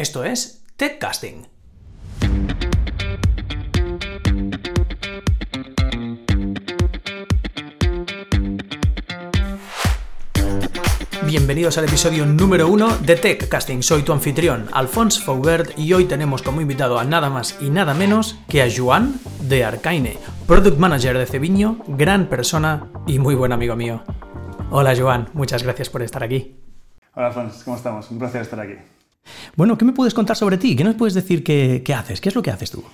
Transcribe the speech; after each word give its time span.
Esto 0.00 0.24
es 0.24 0.64
TechCasting. 0.76 1.46
Bienvenidos 11.26 11.76
al 11.76 11.84
episodio 11.84 12.24
número 12.24 12.68
uno 12.68 12.96
de 12.96 13.14
TechCasting. 13.16 13.82
Soy 13.82 14.00
tu 14.00 14.14
anfitrión, 14.14 14.68
Alphonse 14.72 15.20
Faubert, 15.20 15.78
y 15.78 15.92
hoy 15.92 16.06
tenemos 16.06 16.40
como 16.40 16.62
invitado 16.62 16.98
a 16.98 17.04
nada 17.04 17.28
más 17.28 17.58
y 17.60 17.68
nada 17.68 17.92
menos 17.92 18.38
que 18.48 18.62
a 18.62 18.68
Joan 18.74 19.20
de 19.42 19.66
Arcaine, 19.66 20.16
Product 20.46 20.78
Manager 20.78 21.18
de 21.18 21.26
Ceviño, 21.26 21.76
gran 21.88 22.30
persona 22.30 22.88
y 23.06 23.18
muy 23.18 23.34
buen 23.34 23.52
amigo 23.52 23.76
mío. 23.76 24.02
Hola 24.70 24.94
Joan, 24.98 25.28
muchas 25.34 25.62
gracias 25.62 25.90
por 25.90 26.00
estar 26.00 26.24
aquí. 26.24 26.56
Hola 27.14 27.26
Alphonse, 27.26 27.62
¿cómo 27.66 27.76
estamos? 27.76 28.10
Un 28.10 28.18
placer 28.18 28.40
estar 28.40 28.60
aquí. 28.60 28.76
Bueno, 29.56 29.76
¿qué 29.76 29.84
me 29.84 29.92
puedes 29.92 30.14
contar 30.14 30.36
sobre 30.36 30.58
ti? 30.58 30.76
¿Qué 30.76 30.84
nos 30.84 30.94
puedes 30.94 31.14
decir 31.14 31.44
que, 31.44 31.82
haces? 31.94 32.20
¿Qué 32.20 32.28
es 32.28 32.34
lo 32.34 32.42
que 32.42 32.50
haces 32.50 32.70
tú? 32.70 32.84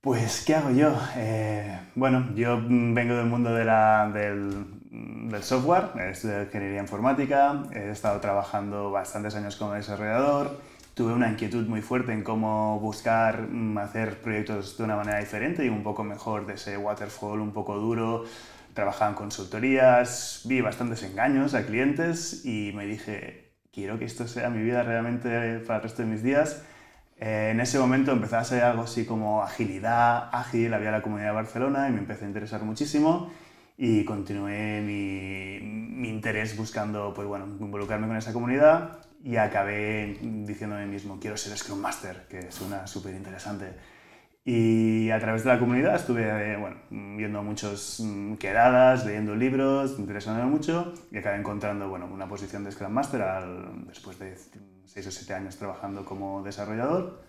Pues, 0.00 0.44
¿qué 0.44 0.54
hago 0.54 0.70
yo? 0.70 0.96
Eh, 1.16 1.80
bueno, 1.94 2.28
yo 2.36 2.60
vengo 2.62 3.16
del 3.16 3.26
mundo 3.26 3.52
de 3.52 3.64
la, 3.64 4.10
del, 4.12 5.42
software, 5.42 5.90
es 6.08 6.22
de 6.22 6.44
ingeniería 6.44 6.80
informática, 6.80 7.64
he 7.74 7.90
estado 7.90 8.20
trabajando 8.20 8.90
bastantes 8.90 9.34
años 9.34 9.56
como 9.56 9.72
desarrollador, 9.72 10.60
tuve 10.94 11.12
una 11.12 11.28
inquietud 11.28 11.66
muy 11.66 11.82
fuerte 11.82 12.12
en 12.12 12.22
cómo 12.22 12.78
buscar 12.80 13.48
mm, 13.50 13.78
hacer 13.78 14.20
proyectos 14.22 14.78
de 14.78 14.84
una 14.84 14.96
manera 14.96 15.18
diferente 15.18 15.64
y 15.64 15.68
un 15.68 15.82
poco 15.82 16.04
mejor 16.04 16.46
de 16.46 16.54
ese 16.54 16.78
waterfall 16.78 17.40
un 17.40 17.52
poco 17.52 17.76
duro. 17.76 18.24
Trabajaba 18.72 19.10
en 19.10 19.16
consultorías, 19.16 20.42
vi 20.44 20.60
bastantes 20.60 21.02
engaños 21.02 21.54
a 21.54 21.66
clientes 21.66 22.44
y 22.44 22.72
me 22.74 22.86
dije, 22.86 23.45
quiero 23.76 23.98
que 23.98 24.06
esto 24.06 24.26
sea 24.26 24.48
mi 24.48 24.62
vida 24.62 24.82
realmente 24.82 25.28
para 25.66 25.76
el 25.76 25.82
resto 25.82 26.00
de 26.00 26.08
mis 26.08 26.22
días. 26.22 26.62
Eh, 27.18 27.50
en 27.52 27.60
ese 27.60 27.78
momento 27.78 28.10
empecé 28.10 28.36
a 28.36 28.42
ser 28.42 28.64
algo 28.64 28.84
así 28.84 29.04
como 29.04 29.42
agilidad, 29.42 30.30
ágil, 30.32 30.72
había 30.72 30.90
la 30.90 31.02
comunidad 31.02 31.28
de 31.28 31.34
Barcelona 31.34 31.86
y 31.90 31.92
me 31.92 31.98
empecé 31.98 32.24
a 32.24 32.28
interesar 32.28 32.62
muchísimo 32.62 33.30
y 33.76 34.02
continué 34.06 34.80
mi, 34.80 35.60
mi, 35.60 36.08
interés 36.08 36.56
buscando 36.56 37.12
pues 37.12 37.28
bueno, 37.28 37.44
involucrarme 37.44 38.06
con 38.06 38.16
esa 38.16 38.32
comunidad 38.32 38.98
y 39.22 39.36
acabé 39.36 40.16
diciéndome 40.22 40.86
mismo, 40.86 41.20
quiero 41.20 41.36
ser 41.36 41.54
Scrum 41.58 41.78
Master, 41.78 42.26
que 42.30 42.50
suena 42.50 42.86
súper 42.86 43.14
interesante. 43.14 43.74
Y 44.48 45.10
a 45.10 45.18
través 45.18 45.42
de 45.42 45.52
la 45.52 45.58
comunidad 45.58 45.96
estuve 45.96 46.22
eh, 46.22 46.56
bueno, 46.56 46.76
viendo 46.88 47.42
muchas 47.42 47.98
mm, 47.98 48.34
quedadas, 48.34 49.04
leyendo 49.04 49.34
libros, 49.34 49.98
interesándome 49.98 50.48
mucho 50.48 50.94
y 51.10 51.18
acabé 51.18 51.38
encontrando 51.38 51.88
bueno, 51.88 52.06
una 52.06 52.28
posición 52.28 52.62
de 52.62 52.70
Scrum 52.70 52.92
Master 52.92 53.22
al, 53.22 53.88
después 53.88 54.20
de 54.20 54.36
6 54.84 55.04
o 55.08 55.10
7 55.10 55.34
años 55.34 55.56
trabajando 55.56 56.04
como 56.04 56.44
desarrollador. 56.44 57.24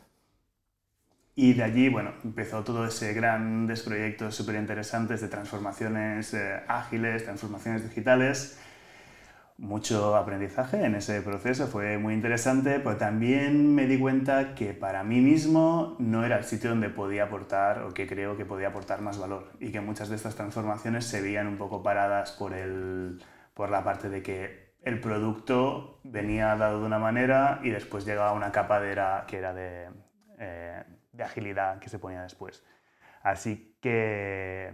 Y 1.34 1.54
de 1.54 1.64
allí, 1.64 1.90
bueno, 1.90 2.14
empezó 2.24 2.64
todo 2.64 2.86
ese 2.86 3.14
grandes 3.14 3.82
proyectos 3.82 4.36
súper 4.36 4.56
interesantes 4.56 5.20
de 5.20 5.28
transformaciones 5.28 6.36
eh, 6.36 6.62
ágiles, 6.68 7.24
transformaciones 7.24 7.82
digitales. 7.82 8.60
Mucho 9.58 10.16
aprendizaje 10.16 10.86
en 10.86 10.94
ese 10.94 11.22
proceso, 11.24 11.66
fue 11.66 11.98
muy 11.98 12.14
interesante, 12.14 12.80
pero 12.80 12.96
también 12.98 13.74
me 13.74 13.88
di 13.88 13.98
cuenta 14.00 14.54
que 14.54 14.76
para 14.76 15.04
mí 15.04 15.20
mismo 15.20 15.96
no 15.98 16.24
era 16.24 16.38
el 16.38 16.44
sitio 16.44 16.70
donde 16.70 16.90
podía 16.90 17.24
aportar 17.24 17.82
o 17.82 17.92
que 17.92 18.06
creo 18.06 18.38
que 18.38 18.46
podía 18.46 18.68
aportar 18.68 19.02
más 19.02 19.18
valor 19.18 19.52
y 19.60 19.72
que 19.72 19.82
muchas 19.82 20.10
de 20.10 20.16
estas 20.16 20.36
transformaciones 20.36 21.06
se 21.06 21.24
veían 21.24 21.48
un 21.48 21.58
poco 21.58 21.82
paradas 21.82 22.34
por, 22.34 22.54
el, 22.54 23.20
por 23.56 23.72
la 23.72 23.84
parte 23.84 24.10
de 24.10 24.22
que 24.22 24.76
el 24.84 25.02
producto 25.02 26.02
venía 26.04 26.56
dado 26.56 26.80
de 26.82 26.86
una 26.86 27.00
manera 27.00 27.60
y 27.64 27.72
después 27.72 28.06
llegaba 28.06 28.34
una 28.34 28.52
capa 28.52 28.80
de 28.80 28.92
era, 28.92 29.26
que 29.28 29.38
era 29.38 29.56
de, 29.56 29.90
eh, 30.38 30.84
de 31.12 31.24
agilidad 31.24 31.80
que 31.80 31.90
se 31.90 31.98
ponía 31.98 32.22
después. 32.22 32.64
Así 33.24 33.76
que, 33.82 34.72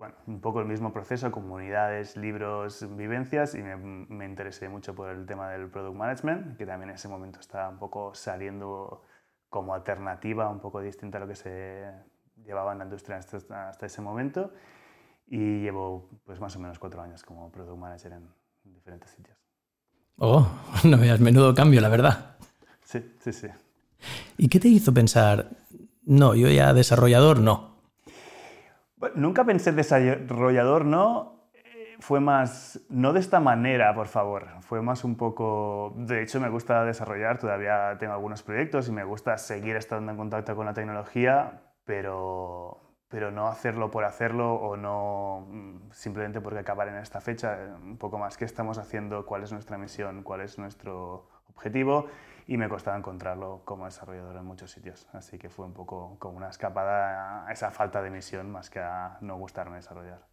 bueno, 0.00 0.14
un 0.26 0.40
poco 0.40 0.60
el 0.60 0.66
mismo 0.66 0.94
proceso, 0.94 1.30
comunidades, 1.30 2.16
libros, 2.16 2.86
vivencias, 2.96 3.54
y 3.54 3.58
me, 3.58 3.76
me, 3.76 4.24
interesé 4.24 4.66
mucho 4.70 4.94
por 4.94 5.10
el 5.10 5.26
tema 5.26 5.50
del 5.50 5.68
product 5.68 5.94
management, 5.94 6.56
que 6.56 6.64
también 6.64 6.88
en 6.88 6.94
ese 6.96 7.06
momento 7.06 7.38
estaba 7.38 7.68
un 7.68 7.78
poco 7.78 8.14
saliendo 8.14 9.04
como 9.50 9.74
alternativa, 9.74 10.48
un 10.48 10.58
poco 10.58 10.80
distinta 10.80 11.18
a 11.18 11.20
lo 11.20 11.28
que 11.28 11.36
se 11.36 11.84
llevaba 12.42 12.72
en 12.72 12.78
la 12.78 12.84
industria 12.84 13.18
hasta, 13.18 13.68
hasta 13.68 13.84
ese 13.86 14.00
momento. 14.00 14.54
Y 15.26 15.60
llevo 15.60 16.08
pues 16.24 16.40
más 16.40 16.56
o 16.56 16.60
menos 16.60 16.78
cuatro 16.78 17.02
años 17.02 17.22
como 17.22 17.52
product 17.52 17.78
manager 17.78 18.12
en, 18.12 18.26
en 18.64 18.72
diferentes 18.72 19.10
sitios. 19.10 19.36
Oh, 20.16 20.48
no 20.84 20.96
veas 20.96 21.20
menudo 21.20 21.54
cambio, 21.54 21.82
la 21.82 21.90
verdad. 21.90 22.36
Sí, 22.84 23.16
sí, 23.22 23.34
sí. 23.34 23.48
¿Y 24.38 24.48
qué 24.48 24.58
te 24.60 24.68
hizo 24.68 24.94
pensar, 24.94 25.50
no, 26.06 26.34
yo 26.34 26.48
ya 26.48 26.72
desarrollador 26.72 27.38
no? 27.40 27.69
Nunca 29.14 29.44
pensé 29.44 29.72
desarrollador 29.72 30.84
no, 30.84 31.48
eh, 31.54 31.96
fue 32.00 32.20
más, 32.20 32.80
no 32.88 33.12
de 33.12 33.20
esta 33.20 33.40
manera, 33.40 33.94
por 33.94 34.08
favor, 34.08 34.46
fue 34.60 34.82
más 34.82 35.04
un 35.04 35.16
poco, 35.16 35.94
de 35.96 36.22
hecho 36.22 36.40
me 36.40 36.48
gusta 36.48 36.84
desarrollar, 36.84 37.38
todavía 37.38 37.96
tengo 37.98 38.12
algunos 38.12 38.42
proyectos 38.42 38.88
y 38.88 38.92
me 38.92 39.04
gusta 39.04 39.38
seguir 39.38 39.76
estando 39.76 40.10
en 40.12 40.18
contacto 40.18 40.54
con 40.54 40.66
la 40.66 40.74
tecnología, 40.74 41.62
pero, 41.84 42.80
pero 43.08 43.30
no 43.30 43.48
hacerlo 43.48 43.90
por 43.90 44.04
hacerlo 44.04 44.54
o 44.54 44.76
no 44.76 45.46
mm, 45.48 45.90
simplemente 45.92 46.40
porque 46.40 46.60
acabar 46.60 46.88
en 46.88 46.96
esta 46.96 47.20
fecha, 47.20 47.58
un 47.82 47.96
poco 47.96 48.18
más 48.18 48.36
qué 48.36 48.44
estamos 48.44 48.78
haciendo, 48.78 49.24
cuál 49.26 49.42
es 49.42 49.52
nuestra 49.52 49.78
misión, 49.78 50.22
cuál 50.22 50.42
es 50.42 50.58
nuestro 50.58 51.28
objetivo 51.48 52.06
y 52.50 52.56
me 52.56 52.68
costaba 52.68 52.98
encontrarlo 52.98 53.62
como 53.64 53.84
desarrollador 53.84 54.34
en 54.36 54.44
muchos 54.44 54.72
sitios. 54.72 55.06
Así 55.12 55.38
que 55.38 55.48
fue 55.48 55.66
un 55.66 55.72
poco 55.72 56.16
como 56.18 56.36
una 56.36 56.48
escapada 56.48 57.46
a 57.46 57.52
esa 57.52 57.70
falta 57.70 58.02
de 58.02 58.10
misión 58.10 58.50
más 58.50 58.68
que 58.70 58.80
a 58.80 59.18
no 59.20 59.38
gustarme 59.38 59.76
desarrollar. 59.76 60.26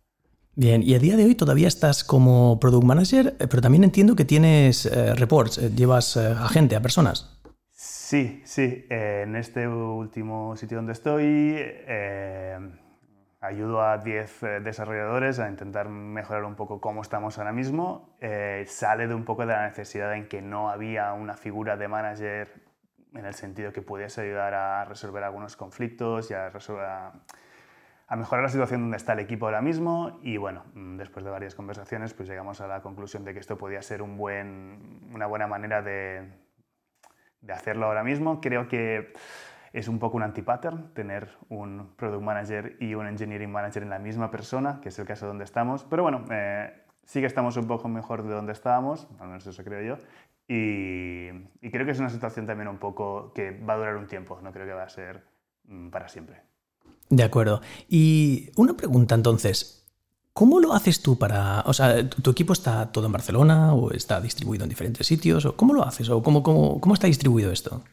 Bien, 0.55 0.81
y 0.81 0.95
a 0.95 0.99
día 0.99 1.15
de 1.15 1.25
hoy 1.25 1.35
todavía 1.35 1.67
estás 1.67 2.03
como 2.03 2.59
product 2.59 2.83
manager, 2.83 3.35
eh, 3.39 3.45
pero 3.47 3.61
también 3.61 3.83
entiendo 3.83 4.15
que 4.15 4.25
tienes 4.25 4.87
eh, 4.87 5.13
reports, 5.13 5.59
eh, 5.59 5.69
llevas 5.69 6.17
a 6.17 6.49
gente, 6.49 6.75
a 6.75 6.81
personas. 6.81 7.39
Sí, 7.71 8.41
sí. 8.45 8.87
en 8.89 9.35
este 9.35 9.67
último 9.67 10.55
sitio 10.55 10.77
donde 10.77 10.93
estoy 10.93 11.61
ayudo 13.47 13.81
a 13.81 13.97
10 13.97 14.43
eh, 14.43 14.59
desarrolladores 14.59 15.39
a 15.39 15.49
intentar 15.49 15.89
mejorar 15.89 16.43
un 16.43 16.55
poco 16.55 16.79
cómo 16.79 17.01
estamos 17.01 17.37
ahora 17.37 17.51
mismo. 17.51 18.15
Eh, 18.21 18.65
sale 18.67 19.07
de 19.07 19.15
un 19.15 19.25
poco 19.25 19.41
de 19.41 19.53
la 19.53 19.67
necesidad 19.67 20.13
en 20.13 20.27
que 20.27 20.41
no 20.41 20.69
había 20.69 21.13
una 21.13 21.35
figura 21.35 21.77
de 21.77 21.87
manager 21.87 22.53
en 23.13 23.25
el 23.25 23.33
sentido 23.33 23.71
que 23.71 23.81
pudiese 23.81 24.21
ayudar 24.21 24.53
a 24.53 24.85
resolver 24.85 25.23
algunos 25.23 25.55
conflictos 25.55 26.29
y 26.29 26.33
a, 26.33 26.51
a, 28.07 28.15
mejorar 28.15 28.43
la 28.43 28.49
situación 28.49 28.81
donde 28.81 28.97
está 28.97 29.13
el 29.13 29.19
equipo 29.19 29.45
ahora 29.45 29.61
mismo. 29.61 30.19
Y 30.21 30.37
bueno, 30.37 30.65
mm, 30.73 30.97
después 30.97 31.23
de 31.25 31.31
varias 31.31 31.55
conversaciones, 31.55 32.13
pues 32.13 32.27
llegamos 32.27 32.61
a 32.61 32.67
la 32.67 32.81
conclusión 32.81 33.23
de 33.23 33.33
que 33.33 33.39
esto 33.39 33.57
podía 33.57 33.81
ser 33.81 34.01
un 34.01 34.17
buen, 34.17 35.09
una 35.13 35.25
buena 35.25 35.47
manera 35.47 35.81
de, 35.81 36.29
de 37.41 37.53
hacerlo 37.53 37.85
ahora 37.87 38.03
mismo. 38.03 38.41
Creo 38.41 38.67
que 38.67 39.13
es 39.77 39.87
un 39.87 39.99
poco 39.99 40.17
un 40.17 40.23
anti-pattern 40.23 40.91
tener 40.95 41.29
un 41.49 41.89
product 41.95 42.23
manager 42.23 42.77
y 42.79 42.95
un 42.95 43.05
engineering 43.05 43.51
manager 43.51 43.83
en 43.83 43.91
la 43.91 43.99
misma 43.99 44.31
persona, 44.31 44.81
que 44.81 44.89
es 44.89 44.97
el 44.97 45.05
caso 45.05 45.27
donde 45.27 45.43
estamos. 45.43 45.83
Pero 45.83 46.01
bueno, 46.01 46.25
eh, 46.31 46.73
sí 47.05 47.19
que 47.19 47.27
estamos 47.27 47.57
un 47.57 47.67
poco 47.67 47.87
mejor 47.87 48.23
de 48.23 48.33
donde 48.33 48.53
estábamos, 48.53 49.07
al 49.19 49.27
menos 49.27 49.45
eso 49.45 49.63
creo 49.63 49.83
yo. 49.83 50.03
Y, 50.47 51.29
creo 51.69 51.85
que 51.85 51.91
es 51.91 51.99
una 51.99 52.09
situación 52.09 52.47
también 52.47 52.69
un 52.69 52.79
poco 52.79 53.33
que 53.35 53.51
va 53.51 53.75
a 53.75 53.77
durar 53.77 53.97
un 53.97 54.07
tiempo, 54.07 54.39
no 54.41 54.51
creo 54.51 54.65
que 54.65 54.73
va 54.73 54.83
a 54.83 54.89
ser 54.89 55.23
mm, 55.65 55.89
para 55.89 56.07
siempre. 56.07 56.41
De 57.09 57.21
acuerdo. 57.21 57.61
Y 57.87 58.49
una 58.55 58.73
pregunta 58.73 59.13
entonces. 59.13 59.75
¿Cómo 60.33 60.59
lo 60.59 60.73
haces 60.73 61.01
tú 61.01 61.17
para.? 61.17 61.61
O 61.65 61.73
sea, 61.73 62.07
¿tu 62.07 62.29
equipo 62.29 62.53
está 62.53 62.91
todo 62.91 63.07
en 63.07 63.11
Barcelona 63.11 63.73
o 63.73 63.91
está 63.91 64.21
distribuido 64.21 64.65
en 64.65 64.69
diferentes 64.69 65.07
sitios? 65.07 65.45
¿O 65.45 65.55
¿Cómo 65.55 65.73
lo 65.73 65.83
haces? 65.83 66.09
¿O 66.09 66.21
cómo, 66.21 66.43
cómo, 66.43 66.79
cómo 66.79 66.93
está 66.93 67.07
distribuido 67.07 67.51
esto? 67.51 67.83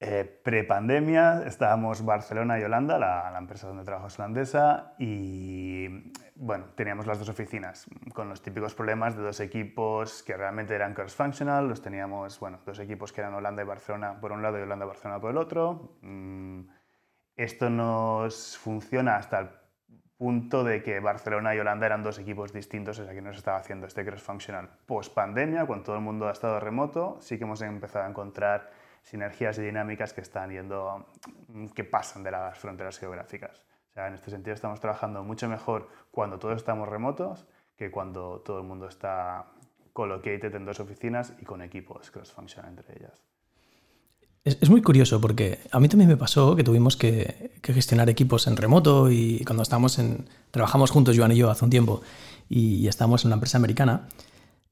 Eh, 0.00 0.40
Pre-pandemia 0.44 1.42
estábamos 1.44 2.04
Barcelona 2.04 2.60
y 2.60 2.62
Holanda, 2.62 3.00
la, 3.00 3.36
empresa 3.36 3.66
donde 3.66 3.82
trabajo 3.82 4.06
es 4.06 4.16
holandesa, 4.16 4.94
y 4.96 6.12
bueno, 6.36 6.66
teníamos 6.76 7.04
las 7.08 7.18
dos 7.18 7.28
oficinas 7.28 7.86
con 8.14 8.28
los 8.28 8.40
típicos 8.40 8.74
problemas 8.76 9.16
de 9.16 9.24
dos 9.24 9.40
equipos 9.40 10.22
que 10.22 10.36
realmente 10.36 10.72
eran 10.74 10.94
cross-functional. 10.94 11.68
Los 11.68 11.82
teníamos, 11.82 12.38
bueno, 12.38 12.60
dos 12.64 12.78
equipos 12.78 13.12
que 13.12 13.22
eran 13.22 13.34
Holanda 13.34 13.62
y 13.62 13.66
Barcelona 13.66 14.20
por 14.20 14.30
un 14.30 14.40
lado 14.40 14.58
y 14.60 14.62
Holanda 14.62 14.84
y 14.84 14.88
Barcelona 14.88 15.20
por 15.20 15.32
el 15.32 15.36
otro. 15.36 15.98
Mm, 16.02 16.60
esto 17.34 17.68
nos 17.68 18.56
funciona 18.56 19.16
hasta 19.16 19.40
el 19.40 19.48
punto 20.16 20.62
de 20.62 20.82
que 20.82 21.00
Barcelona 21.00 21.56
y 21.56 21.58
Holanda 21.58 21.86
eran 21.86 22.04
dos 22.04 22.20
equipos 22.20 22.52
distintos, 22.52 23.00
o 23.00 23.04
sea 23.04 23.14
que 23.14 23.22
nos 23.22 23.36
estaba 23.36 23.56
haciendo 23.56 23.88
este 23.88 24.04
cross-functional. 24.04 24.68
Post-pandemia, 24.86 25.66
cuando 25.66 25.86
todo 25.86 25.96
el 25.96 26.02
mundo 26.02 26.28
ha 26.28 26.32
estado 26.32 26.60
remoto, 26.60 27.18
sí 27.20 27.36
que 27.36 27.44
hemos 27.44 27.62
empezado 27.62 28.04
a 28.04 28.08
encontrar 28.08 28.70
sinergias 29.02 29.58
y 29.58 29.62
dinámicas 29.62 30.12
que 30.12 30.20
están 30.20 30.50
yendo, 30.50 31.06
que 31.74 31.84
pasan 31.84 32.22
de 32.22 32.30
las 32.30 32.58
fronteras 32.58 32.98
geográficas. 32.98 33.62
O 33.90 33.94
sea, 33.94 34.08
en 34.08 34.14
este 34.14 34.30
sentido 34.30 34.54
estamos 34.54 34.80
trabajando 34.80 35.22
mucho 35.24 35.48
mejor 35.48 35.88
cuando 36.10 36.38
todos 36.38 36.56
estamos 36.56 36.88
remotos 36.88 37.46
que 37.76 37.90
cuando 37.90 38.42
todo 38.44 38.58
el 38.58 38.64
mundo 38.64 38.88
está 38.88 39.46
colocated 39.92 40.54
en 40.54 40.64
dos 40.64 40.80
oficinas 40.80 41.32
y 41.40 41.44
con 41.44 41.62
equipos 41.62 42.10
cross-function 42.10 42.66
entre 42.66 42.98
ellas. 42.98 43.22
Es, 44.44 44.70
muy 44.70 44.80
curioso 44.80 45.20
porque 45.20 45.58
a 45.72 45.80
mí 45.80 45.88
también 45.88 46.08
me 46.08 46.16
pasó 46.16 46.56
que 46.56 46.64
tuvimos 46.64 46.96
que, 46.96 47.58
gestionar 47.62 48.08
equipos 48.08 48.46
en 48.46 48.56
remoto 48.56 49.10
y 49.10 49.44
cuando 49.44 49.62
estábamos 49.62 49.98
en... 49.98 50.26
Trabajamos 50.50 50.90
juntos, 50.90 51.16
Joan 51.18 51.32
y 51.32 51.36
yo, 51.36 51.50
hace 51.50 51.64
un 51.64 51.70
tiempo 51.70 52.00
y, 52.48 52.88
estábamos 52.88 53.24
en 53.24 53.28
una 53.28 53.34
empresa 53.34 53.58
americana 53.58 54.08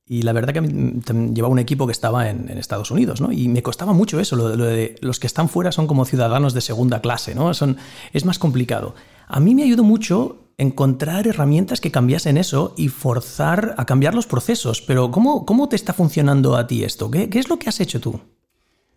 y 0.08 0.22
la 0.22 0.32
verdad 0.32 0.54
que 0.54 0.60
llevaba 0.60 1.52
un 1.52 1.58
equipo 1.58 1.86
que 1.86 1.92
estaba 1.92 2.30
en, 2.30 2.48
Estados 2.50 2.90
Unidos, 2.90 3.20
¿no? 3.20 3.32
Y 3.32 3.48
me 3.48 3.62
costaba 3.62 3.92
mucho 3.92 4.20
eso, 4.20 4.36
lo, 4.36 4.48
de 4.56 4.96
los 5.00 5.18
que 5.18 5.26
están 5.26 5.48
fuera 5.48 5.72
son 5.72 5.88
como 5.88 6.04
ciudadanos 6.04 6.54
de 6.54 6.60
segunda 6.60 7.00
clase, 7.00 7.34
¿no? 7.34 7.50
Es 7.50 8.24
más 8.24 8.38
complicado. 8.38 8.94
A 9.26 9.40
mí 9.40 9.54
me 9.54 9.64
ayudó 9.64 9.82
mucho 9.82 10.46
encontrar 10.58 11.26
herramientas 11.26 11.80
que 11.80 11.90
cambiasen 11.90 12.38
eso 12.38 12.72
y 12.76 12.88
forzar 12.88 13.74
a 13.78 13.84
cambiar 13.84 14.14
los 14.14 14.26
procesos. 14.26 14.80
Pero 14.80 15.10
¿cómo, 15.10 15.44
cómo 15.44 15.68
te 15.68 15.76
está 15.76 15.92
funcionando 15.92 16.56
a 16.56 16.66
ti 16.66 16.84
esto? 16.84 17.10
¿Qué, 17.10 17.28
¿Qué, 17.28 17.40
es 17.40 17.48
lo 17.48 17.58
que 17.58 17.68
has 17.68 17.80
hecho 17.80 18.00
tú? 18.00 18.20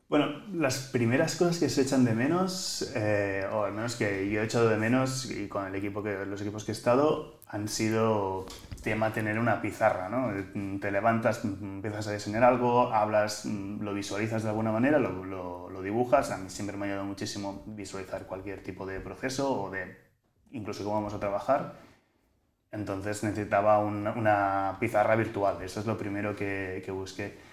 Bueno, 0.10 0.26
las 0.52 0.88
primeras 0.88 1.36
cosas 1.36 1.60
que 1.60 1.70
se 1.70 1.84
echan 1.84 2.04
de 2.04 2.16
menos, 2.16 2.92
eh, 2.96 3.48
o 3.52 3.66
al 3.66 3.74
menos 3.74 3.96
que 3.96 4.28
yo 4.28 4.42
he 4.42 4.46
echado 4.46 4.68
de 4.68 4.76
menos 4.76 5.30
y 5.30 5.48
con 5.48 5.68
el 5.68 5.76
equipo 5.76 6.02
que, 6.02 6.26
los 6.26 6.42
equipos 6.42 6.64
que 6.64 6.72
he 6.72 6.74
estado, 6.74 7.40
han 7.46 7.68
sido 7.68 8.48
tema 8.82 9.14
tener 9.14 9.38
una 9.38 9.62
pizarra, 9.62 10.10
¿no? 10.10 10.32
Te 10.80 10.92
levantas, 10.92 11.46
empiezas 11.46 12.08
a 12.08 12.14
diseñar 12.14 12.44
algo, 12.44 12.92
hablas, 12.92 13.46
lo 13.46 13.94
visualizas 13.94 14.42
de 14.42 14.50
alguna 14.50 14.72
manera, 14.72 14.98
lo, 14.98 15.82
dibujas. 15.84 16.32
A 16.32 16.38
mí 16.38 16.50
siempre 16.50 16.76
me 16.76 16.86
ha 16.86 16.88
ayudado 16.88 17.06
muchísimo 17.06 17.64
visualizar 17.68 18.26
cualquier 18.26 18.64
tipo 18.64 18.88
de 18.88 19.00
proceso 19.00 19.62
o 19.62 19.70
de 19.70 19.96
incluso 20.50 20.84
cómo 20.84 20.96
vamos 20.96 21.14
a 21.14 21.20
trabajar. 21.20 21.76
Entonces 22.72 23.24
necesitaba 23.24 23.78
una, 23.78 24.78
pizarra 24.80 25.16
virtual, 25.16 25.62
eso 25.62 25.80
es 25.80 25.86
lo 25.86 26.00
primero 26.00 26.36
que 26.36 26.84
busqué. 26.92 27.49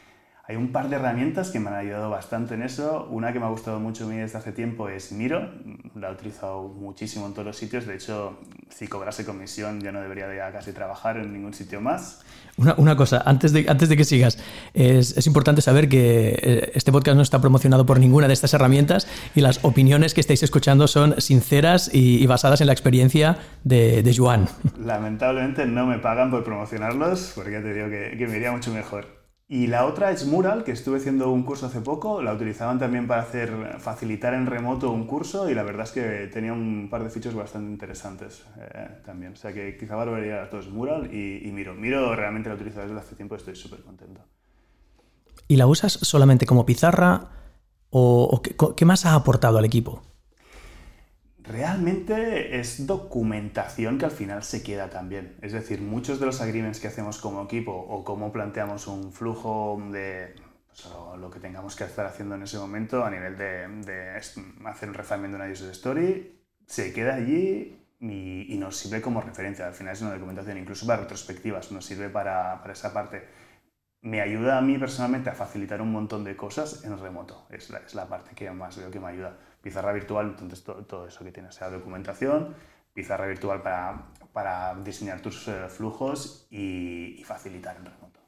Hay 0.48 0.54
un 0.54 0.70
par 0.70 0.88
de 0.88 0.94
herramientas 0.94 1.50
que 1.50 1.58
me 1.58 1.70
han 1.70 1.74
ayudado 1.74 2.08
bastante 2.08 2.54
en 2.54 2.62
eso. 2.62 3.08
Una 3.10 3.32
que 3.32 3.40
me 3.40 3.46
ha 3.46 3.48
gustado 3.48 3.80
mucho 3.80 4.04
a 4.04 4.06
mí 4.06 4.16
desde 4.16 4.38
hace 4.38 4.52
tiempo 4.52 4.88
es 4.88 5.10
Miro. 5.10 5.50
La 5.96 6.10
he 6.10 6.12
utilizado 6.12 6.68
muchísimo 6.68 7.26
en 7.26 7.32
todos 7.32 7.46
los 7.46 7.56
sitios. 7.56 7.84
De 7.84 7.96
hecho, 7.96 8.38
si 8.68 8.86
cobrase 8.86 9.24
comisión 9.24 9.80
ya 9.80 9.90
no 9.90 10.00
debería 10.00 10.28
de 10.28 10.38
casi 10.52 10.72
trabajar 10.72 11.16
en 11.16 11.32
ningún 11.32 11.52
sitio 11.52 11.80
más. 11.80 12.24
Una, 12.58 12.74
una 12.78 12.96
cosa, 12.96 13.24
antes 13.26 13.52
de, 13.52 13.66
antes 13.68 13.88
de 13.88 13.96
que 13.96 14.04
sigas, 14.04 14.38
es, 14.72 15.16
es, 15.16 15.26
importante 15.26 15.62
saber 15.62 15.88
que 15.88 16.38
eh, 16.40 16.72
este 16.74 16.92
podcast 16.92 17.16
no 17.16 17.22
está 17.22 17.40
promocionado 17.40 17.84
por 17.84 17.98
ninguna 17.98 18.28
de 18.28 18.34
estas 18.34 18.54
herramientas 18.54 19.08
y 19.34 19.40
las 19.40 19.64
opiniones 19.64 20.14
que 20.14 20.20
estáis 20.20 20.44
escuchando 20.44 20.86
son 20.86 21.20
sinceras 21.20 21.90
y, 21.92 22.24
basadas 22.26 22.60
en 22.60 22.68
la 22.68 22.72
experiencia 22.72 23.36
de, 23.64 24.02
de, 24.02 24.16
Joan. 24.16 24.48
Lamentablemente 24.78 25.66
no 25.66 25.86
me 25.86 25.98
pagan 25.98 26.30
por 26.30 26.44
promocionarlos 26.44 27.32
porque 27.34 27.58
te 27.58 27.74
digo 27.74 27.88
que, 27.88 28.16
que 28.16 28.26
me 28.28 28.36
iría 28.36 28.52
mucho 28.52 28.72
mejor. 28.72 29.15
Y 29.48 29.68
la 29.68 29.86
otra 29.86 30.10
es 30.10 30.26
Mural, 30.26 30.64
que 30.64 30.72
estuve 30.72 30.96
haciendo 30.96 31.30
un 31.30 31.44
curso 31.44 31.66
hace 31.66 31.80
poco, 31.80 32.20
la 32.20 32.34
utilizaban 32.34 32.80
también 32.80 33.06
para 33.06 33.22
hacer, 33.22 33.76
facilitar 33.78 34.34
en 34.34 34.46
remoto 34.46 34.90
un 34.90 35.06
curso 35.06 35.48
y 35.48 35.54
la 35.54 35.62
verdad 35.62 35.84
es 35.84 35.92
que 35.92 36.28
tenía 36.32 36.52
un 36.52 36.88
par 36.90 37.04
de 37.04 37.10
features 37.10 37.36
bastante 37.36 37.70
interesantes 37.70 38.44
eh, 38.58 38.88
también. 39.04 39.34
O 39.34 39.36
sea 39.36 39.52
que 39.52 39.76
quizá 39.76 39.94
valoraría 39.94 40.42
a 40.42 40.50
todos 40.50 40.68
Mural 40.68 41.14
y, 41.14 41.48
Miro. 41.52 41.74
Miro 41.74 42.16
realmente 42.16 42.48
la 42.48 42.56
utilizo 42.56 42.80
desde 42.80 42.98
hace 42.98 43.14
tiempo 43.14 43.36
y 43.36 43.38
estoy 43.38 43.54
súper 43.54 43.82
contento. 43.82 44.20
¿Y 45.46 45.54
la 45.54 45.68
usas 45.68 45.92
solamente 45.92 46.44
como 46.44 46.66
pizarra 46.66 47.28
o, 47.90 48.42
qué 48.76 48.84
más 48.84 49.06
ha 49.06 49.14
aportado 49.14 49.58
al 49.58 49.64
equipo? 49.64 50.02
Realmente 51.48 52.58
es 52.58 52.86
documentación 52.86 53.98
que 53.98 54.04
al 54.04 54.10
final 54.10 54.42
se 54.42 54.62
queda 54.62 54.90
también. 54.90 55.36
Es 55.42 55.52
decir, 55.52 55.80
muchos 55.80 56.20
de 56.20 56.26
los 56.26 56.40
agreements 56.40 56.80
que 56.80 56.88
hacemos 56.88 57.18
como 57.18 57.44
equipo 57.44 57.72
o 57.72 58.04
cómo 58.04 58.32
planteamos 58.32 58.86
un 58.86 59.12
flujo 59.12 59.80
de 59.92 60.34
pues, 60.66 60.88
lo 61.18 61.30
que 61.30 61.40
tengamos 61.40 61.76
que 61.76 61.84
estar 61.84 62.06
haciendo 62.06 62.34
en 62.34 62.42
ese 62.42 62.58
momento 62.58 63.04
a 63.04 63.10
nivel 63.10 63.36
de, 63.36 64.16
hacer 64.64 64.88
un 64.88 64.94
refinement 64.94 65.32
de 65.32 65.36
una 65.36 65.50
user 65.50 65.70
story, 65.70 66.40
se 66.66 66.92
queda 66.92 67.14
allí 67.14 67.80
y, 68.00 68.56
nos 68.58 68.76
sirve 68.76 69.00
como 69.00 69.20
referencia. 69.20 69.66
Al 69.66 69.74
final 69.74 69.94
es 69.94 70.02
una 70.02 70.12
documentación, 70.12 70.58
incluso 70.58 70.86
para 70.86 71.02
retrospectivas, 71.02 71.70
nos 71.72 71.84
sirve 71.84 72.08
para, 72.08 72.60
para 72.60 72.72
esa 72.72 72.92
parte. 72.92 73.26
Me 74.02 74.20
ayuda 74.20 74.58
a 74.58 74.60
mí 74.60 74.78
personalmente 74.78 75.30
a 75.30 75.34
facilitar 75.34 75.80
un 75.80 75.92
montón 75.92 76.24
de 76.24 76.36
cosas 76.36 76.84
en 76.84 76.98
remoto. 76.98 77.46
Es 77.50 77.70
la, 77.70 77.78
es 77.78 77.94
la 77.94 78.08
parte 78.08 78.34
que 78.34 78.50
más 78.50 78.76
veo 78.76 78.90
que 78.90 79.00
me 79.00 79.08
ayuda 79.08 79.38
pizarra 79.62 79.92
virtual, 79.92 80.28
entonces 80.30 80.62
todo, 80.62 81.06
eso 81.06 81.24
que 81.24 81.32
tienes, 81.32 81.54
sea 81.54 81.70
documentación, 81.70 82.54
pizarra 82.92 83.26
virtual 83.26 83.62
para, 83.62 84.06
para 84.32 84.74
diseñar 84.82 85.20
tus 85.20 85.48
eh, 85.48 85.68
flujos 85.68 86.46
y, 86.50 87.22
facilitar 87.24 87.76
en 87.76 87.86
remoto. 87.86 88.20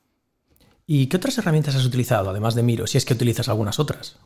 ¿Y 0.86 1.06
qué 1.08 1.16
otras 1.16 1.38
herramientas 1.38 1.76
has 1.76 1.86
utilizado, 1.86 2.30
además 2.30 2.54
de 2.54 2.62
Miro, 2.62 2.86
si 2.86 2.98
es 2.98 3.04
que 3.04 3.14
utilizas 3.14 3.48
algunas 3.48 3.78
otras? 3.78 4.18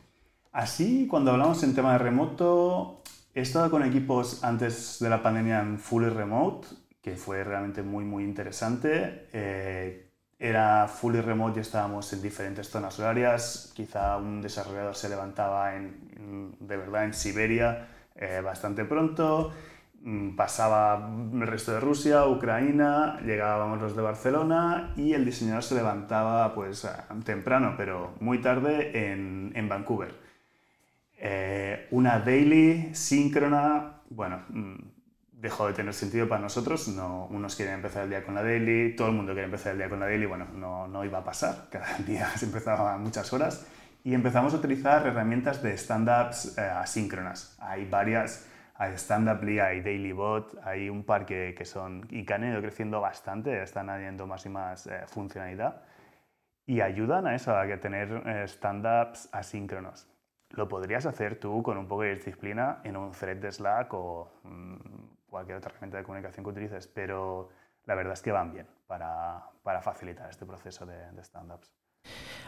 Así, 0.51 1.07
cuando 1.07 1.31
hablamos 1.31 1.61
en 1.63 1.75
tema 1.75 1.93
de 1.93 1.99
remoto, 1.99 3.03
he 3.33 3.41
estado 3.41 3.69
con 3.69 3.83
equipos 3.83 4.43
antes 4.43 4.97
de 4.99 5.09
la 5.09 5.21
pandemia 5.21 5.59
en 5.59 5.79
fully 5.79 6.09
remote, 6.09 6.67
que 7.01 7.15
fue 7.17 7.43
realmente 7.43 7.83
muy, 7.83 8.05
muy 8.05 8.23
interesante. 8.23 9.27
Eh, 9.33 10.12
era 10.39 10.87
fully 10.87 11.21
remote 11.21 11.59
y 11.59 11.61
estábamos 11.61 12.11
en 12.13 12.21
diferentes 12.21 12.69
zonas 12.69 12.99
horarias. 12.99 13.71
Quizá 13.75 14.17
un 14.17 14.41
desarrollador 14.41 14.95
se 14.95 15.09
levantaba 15.09 15.75
en, 15.75 16.55
de 16.59 16.77
verdad 16.77 17.05
en 17.05 17.13
Siberia 17.13 17.87
eh, 18.15 18.41
bastante 18.43 18.85
pronto, 18.85 19.51
mm, 20.01 20.35
pasaba 20.35 21.09
el 21.33 21.47
resto 21.47 21.71
de 21.73 21.79
Rusia, 21.79 22.27
Ucrania, 22.27 23.19
llegábamos 23.25 23.81
los 23.81 23.95
de 23.95 24.01
Barcelona 24.03 24.93
y 24.95 25.13
el 25.13 25.25
diseñador 25.25 25.63
se 25.63 25.75
levantaba 25.75 26.53
pues 26.53 26.87
temprano, 27.25 27.73
pero 27.75 28.13
muy 28.19 28.39
tarde 28.39 29.11
en, 29.11 29.51
en 29.55 29.67
Vancouver. 29.67 30.13
Eh, 31.17 31.87
una 31.91 32.19
daily 32.19 32.93
síncrona, 32.93 34.01
bueno, 34.09 34.43
mm, 34.49 34.75
dejó 35.43 35.67
de 35.67 35.73
tener 35.73 35.93
sentido 35.93 36.27
para 36.27 36.41
nosotros. 36.41 36.87
No, 36.87 37.25
unos 37.25 37.55
quieren 37.55 37.75
empezar 37.75 38.05
el 38.05 38.09
día 38.09 38.23
con 38.23 38.33
la 38.33 38.41
daily, 38.41 38.95
todo 38.95 39.09
el 39.09 39.13
mundo 39.13 39.33
quiere 39.33 39.45
empezar 39.45 39.73
el 39.73 39.77
día 39.77 39.89
con 39.89 39.99
la 39.99 40.07
daily. 40.07 40.25
Bueno, 40.25 40.47
no, 40.55 40.87
no 40.87 41.03
iba 41.03 41.19
a 41.19 41.23
pasar, 41.23 41.67
cada 41.71 41.97
día 41.99 42.29
se 42.29 42.45
empezaba 42.45 42.93
a 42.93 42.97
muchas 42.97 43.31
horas. 43.33 43.67
Y 44.05 44.13
empezamos 44.13 44.53
a 44.53 44.57
utilizar 44.57 45.05
herramientas 45.05 45.61
de 45.61 45.73
stand-ups 45.77 46.57
eh, 46.57 46.61
asíncronas. 46.61 47.57
Hay 47.59 47.85
varias, 47.85 48.49
hay 48.75 48.93
Stand-Uply, 48.97 49.59
hay 49.59 49.81
DailyBot, 49.81 50.59
hay 50.63 50.89
un 50.89 51.03
par 51.03 51.25
que, 51.25 51.53
que, 51.57 51.65
son 51.65 52.07
y 52.09 52.25
que 52.25 52.33
han 52.33 52.43
ido 52.43 52.61
creciendo 52.61 52.99
bastante, 52.99 53.61
están 53.61 53.89
añadiendo 53.89 54.25
más 54.25 54.45
y 54.45 54.49
más 54.49 54.87
eh, 54.87 55.03
funcionalidad 55.07 55.83
y 56.65 56.81
ayudan 56.81 57.27
a 57.27 57.35
eso, 57.35 57.55
a 57.57 57.67
que 57.67 57.77
tener 57.77 58.23
eh, 58.25 58.43
stand-ups 58.47 59.29
asíncronos. 59.31 60.07
Lo 60.51 60.67
podrías 60.67 61.05
hacer 61.05 61.39
tú 61.39 61.63
con 61.63 61.77
un 61.77 61.87
poco 61.87 62.03
de 62.03 62.15
disciplina 62.15 62.79
en 62.83 62.95
un 62.95 63.11
thread 63.11 63.37
de 63.37 63.51
Slack 63.51 63.93
o 63.93 64.31
mm, 64.43 65.12
cualquier 65.33 65.57
otra 65.57 65.71
herramienta 65.71 65.97
de 65.97 66.03
comunicación 66.03 66.45
que 66.45 66.51
utilices, 66.51 66.87
pero 66.87 67.49
la 67.85 67.95
verdad 67.95 68.13
es 68.13 68.21
que 68.21 68.31
van 68.31 68.53
bien 68.53 68.67
para, 68.87 69.43
para 69.63 69.81
facilitar 69.81 70.29
este 70.29 70.45
proceso 70.45 70.85
de, 70.85 71.11
de 71.11 71.21
stand-ups. 71.23 71.73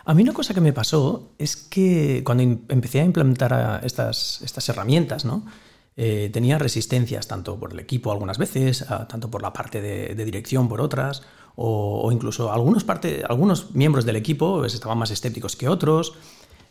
A 0.06 0.13
mí 0.13 0.22
una 0.22 0.34
cosa 0.34 0.54
que 0.54 0.62
me 0.62 0.72
pasó 0.72 1.34
es 1.39 1.56
que 1.56 2.22
cuando 2.24 2.44
empecé 2.44 3.01
a 3.01 3.06
implementar 3.06 3.82
estas, 3.84 4.42
estas 4.44 4.70
herramientas, 4.70 5.25
¿no? 5.25 5.46
Eh, 5.98 6.30
tenía 6.32 6.60
resistencias 6.60 7.25
tanto 7.27 7.58
por 7.58 7.72
el 7.72 7.80
equipo 7.80 8.12
algunas 8.12 8.38
veces, 8.38 8.86
tanto 9.08 9.32
por 9.32 9.42
la 9.42 9.54
parte 9.54 9.82
de, 9.82 10.25
dirección 10.25 10.68
por 10.68 10.82
otras, 10.82 11.24
o, 11.56 12.12
incluso 12.12 12.51
algunos, 12.51 12.84
parte, 12.84 13.24
algunos 13.27 13.74
miembros 13.74 14.06
del 14.06 14.18
equipo 14.18 14.58
pues, 14.58 14.74
estaban 14.74 14.98
más 14.98 15.10
escépticos 15.10 15.56
que 15.56 15.70
otros, 15.70 16.13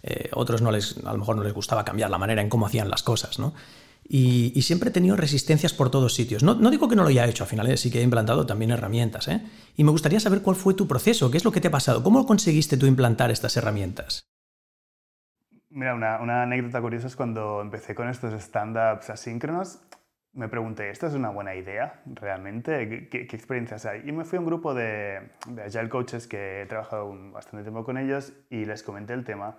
eh, 0.02 0.28
otros 0.34 0.60
no 0.60 0.70
les, 0.70 0.98
a 1.04 1.12
lo 1.12 1.18
mejor 1.18 1.36
no 1.36 1.42
les 1.42 1.54
gustaba 1.54 1.86
cambiar 1.86 2.10
la 2.10 2.18
manera 2.18 2.42
en 2.42 2.50
cómo 2.50 2.66
hacían 2.66 2.90
las 2.90 3.02
cosas. 3.02 3.38
¿no? 3.38 3.54
Y, 4.06 4.60
siempre 4.62 4.90
he 4.90 4.92
tenido 4.92 5.16
resistencias 5.16 5.72
por 5.72 5.90
todos 5.90 6.14
sitios. 6.14 6.42
No, 6.42 6.54
digo 6.70 6.88
que 6.88 6.96
no 6.96 7.02
lo 7.02 7.08
haya 7.08 7.26
hecho, 7.26 7.44
al 7.44 7.50
final 7.50 7.70
¿eh? 7.70 7.76
sí 7.76 7.90
que 7.90 8.00
he 8.00 8.02
implantado 8.02 8.46
también 8.46 8.70
herramientas. 8.70 9.28
¿eh? 9.28 9.40
Y 9.76 9.84
me 9.84 9.90
gustaría 9.90 10.20
saber 10.20 10.42
cuál 10.42 10.56
fue 10.56 10.74
tu 10.74 10.86
proceso, 10.86 11.30
qué 11.30 11.38
es 11.38 11.44
lo 11.44 11.52
que 11.52 11.60
te 11.60 11.68
ha 11.68 11.70
pasado, 11.70 12.02
cómo 12.02 12.26
conseguiste 12.26 12.76
tú 12.76 12.86
implantar 12.86 13.30
estas 13.30 13.56
herramientas. 13.56 14.24
Mira, 15.70 15.94
una, 15.94 16.42
anécdota 16.42 16.80
curiosa 16.80 17.08
es 17.08 17.16
cuando 17.16 17.60
empecé 17.60 17.94
con 17.94 18.08
estos 18.08 18.32
stand-ups 18.34 19.10
asíncronos, 19.10 19.80
me 20.32 20.48
pregunté, 20.48 20.90
¿esta 20.90 21.06
es 21.06 21.14
una 21.14 21.30
buena 21.30 21.54
idea 21.54 22.02
realmente? 22.06 23.08
¿Qué, 23.08 23.22
experiencias 23.22 23.86
hay? 23.86 24.02
Y 24.04 24.12
me 24.12 24.24
fui 24.24 24.36
a 24.36 24.40
un 24.40 24.46
grupo 24.46 24.74
de, 24.74 25.30
de 25.48 25.62
Agile 25.62 25.88
Coaches 25.88 26.26
que 26.26 26.62
he 26.62 26.66
trabajado 26.66 27.12
bastante 27.32 27.62
tiempo 27.62 27.84
con 27.84 27.98
ellos 27.98 28.32
y 28.50 28.64
les 28.64 28.82
comenté 28.82 29.14
el 29.14 29.24
tema 29.24 29.58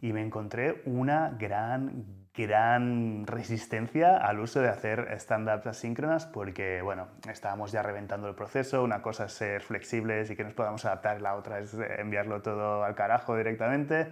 y 0.00 0.12
me 0.12 0.22
encontré 0.22 0.82
una 0.86 1.30
gran, 1.30 2.23
gran 2.36 3.26
resistencia 3.26 4.16
al 4.16 4.40
uso 4.40 4.60
de 4.60 4.68
hacer 4.68 5.08
stand-ups 5.18 5.66
asíncronas 5.66 6.26
porque, 6.26 6.82
bueno, 6.82 7.08
estábamos 7.30 7.70
ya 7.70 7.82
reventando 7.82 8.28
el 8.28 8.34
proceso, 8.34 8.82
una 8.82 9.02
cosa 9.02 9.26
es 9.26 9.32
ser 9.32 9.62
flexibles 9.62 10.30
y 10.30 10.36
que 10.36 10.42
nos 10.42 10.54
podamos 10.54 10.84
adaptar, 10.84 11.20
la 11.20 11.36
otra 11.36 11.60
es 11.60 11.74
enviarlo 11.98 12.42
todo 12.42 12.82
al 12.84 12.94
carajo 12.96 13.36
directamente. 13.36 14.08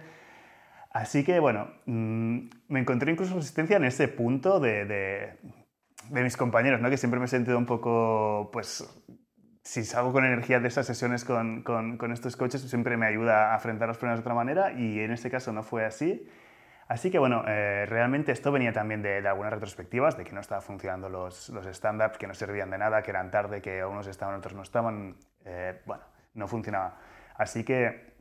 Así 0.91 1.23
que, 1.25 1.39
bueno, 1.39 1.67
mm, 1.85 2.49
me 2.69 2.79
encontré 2.79 3.11
incluso 3.11 3.35
resistencia 3.35 3.77
en 3.77 3.83
ese 3.83 4.07
punto 4.07 4.59
de, 4.59 4.85
de, 4.85 5.39
de 6.09 6.23
mis 6.23 6.37
compañeros, 6.37 6.79
¿no? 6.79 6.89
que 6.89 6.97
siempre 6.97 7.19
me 7.19 7.25
he 7.25 7.29
sentido 7.29 7.57
un 7.57 7.65
poco, 7.65 8.49
pues, 8.53 8.87
si 9.63 9.83
salgo 9.83 10.13
con 10.13 10.23
energía 10.23 10.59
de 10.59 10.67
esas 10.67 10.85
sesiones 10.85 11.25
con, 11.25 11.63
con, 11.63 11.97
con, 11.97 12.11
estos 12.13 12.37
coches, 12.37 12.61
siempre 12.61 12.95
me 12.95 13.05
ayuda 13.05 13.51
a 13.51 13.55
afrontar 13.55 13.87
los 13.87 13.97
problemas 13.97 14.19
de 14.19 14.21
otra 14.21 14.33
manera 14.33 14.71
y 14.73 14.99
en 14.99 15.11
este 15.11 15.29
caso 15.29 15.51
no 15.51 15.63
fue 15.63 15.85
así. 15.85 16.27
Así 16.87 17.09
que 17.09 17.19
bueno, 17.19 17.43
eh, 17.47 17.85
realmente 17.87 18.31
esto 18.31 18.51
venía 18.51 18.73
también 18.73 19.01
de, 19.01 19.25
algunas 19.27 19.53
retrospectivas, 19.53 20.17
de 20.17 20.23
que 20.23 20.33
no 20.33 20.41
estaban 20.41 20.61
funcionando 20.61 21.09
los, 21.09 21.49
los 21.49 21.65
stand-ups, 21.65 22.17
que 22.17 22.27
no 22.27 22.33
servían 22.33 22.69
de 22.69 22.77
nada, 22.77 23.01
que 23.01 23.11
eran 23.11 23.31
tarde, 23.31 23.61
que 23.61 23.83
unos 23.85 24.07
estaban, 24.07 24.35
otros 24.35 24.53
no 24.53 24.61
estaban. 24.63 25.17
Eh, 25.45 25.81
bueno, 25.85 26.03
no 26.33 26.47
funcionaba. 26.47 26.97
Así 27.35 27.63
que 27.63 28.13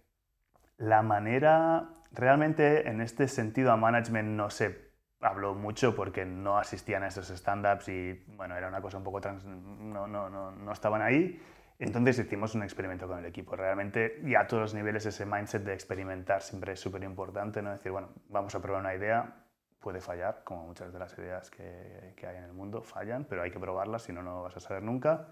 la 0.78 1.02
manera, 1.02 1.88
realmente 2.12 2.88
en 2.88 3.00
este 3.00 3.28
sentido 3.28 3.72
a 3.72 3.76
management 3.76 4.28
no 4.28 4.50
se 4.50 4.92
habló 5.20 5.54
mucho 5.54 5.94
porque 5.94 6.24
no 6.24 6.58
asistían 6.58 7.02
a 7.02 7.08
esos 7.08 7.30
stand-ups 7.30 7.88
y 7.88 8.24
bueno, 8.36 8.56
era 8.56 8.68
una 8.68 8.80
cosa 8.80 8.98
un 8.98 9.04
poco 9.04 9.20
trans, 9.20 9.44
no, 9.44 10.06
no, 10.06 10.28
no, 10.28 10.50
no 10.50 10.72
estaban 10.72 11.02
ahí. 11.02 11.40
Entonces 11.82 12.16
hicimos 12.20 12.54
un 12.54 12.62
experimento 12.62 13.08
con 13.08 13.18
el 13.18 13.24
equipo. 13.26 13.56
Realmente, 13.56 14.20
y 14.24 14.36
a 14.36 14.46
todos 14.46 14.60
los 14.62 14.74
niveles, 14.74 15.04
ese 15.04 15.26
mindset 15.26 15.64
de 15.64 15.74
experimentar 15.74 16.40
siempre 16.40 16.74
es 16.74 16.80
súper 16.80 17.02
importante, 17.02 17.60
¿no? 17.60 17.72
Decir, 17.72 17.90
bueno, 17.90 18.10
vamos 18.28 18.54
a 18.54 18.62
probar 18.62 18.82
una 18.82 18.94
idea, 18.94 19.34
puede 19.80 20.00
fallar, 20.00 20.42
como 20.44 20.64
muchas 20.64 20.92
de 20.92 20.98
las 21.00 21.18
ideas 21.18 21.50
que, 21.50 22.14
que 22.16 22.28
hay 22.28 22.36
en 22.36 22.44
el 22.44 22.52
mundo 22.52 22.84
fallan, 22.84 23.24
pero 23.24 23.42
hay 23.42 23.50
que 23.50 23.58
probarlas, 23.58 24.02
si 24.02 24.12
no, 24.12 24.22
no 24.22 24.44
vas 24.44 24.56
a 24.56 24.60
saber 24.60 24.84
nunca. 24.84 25.26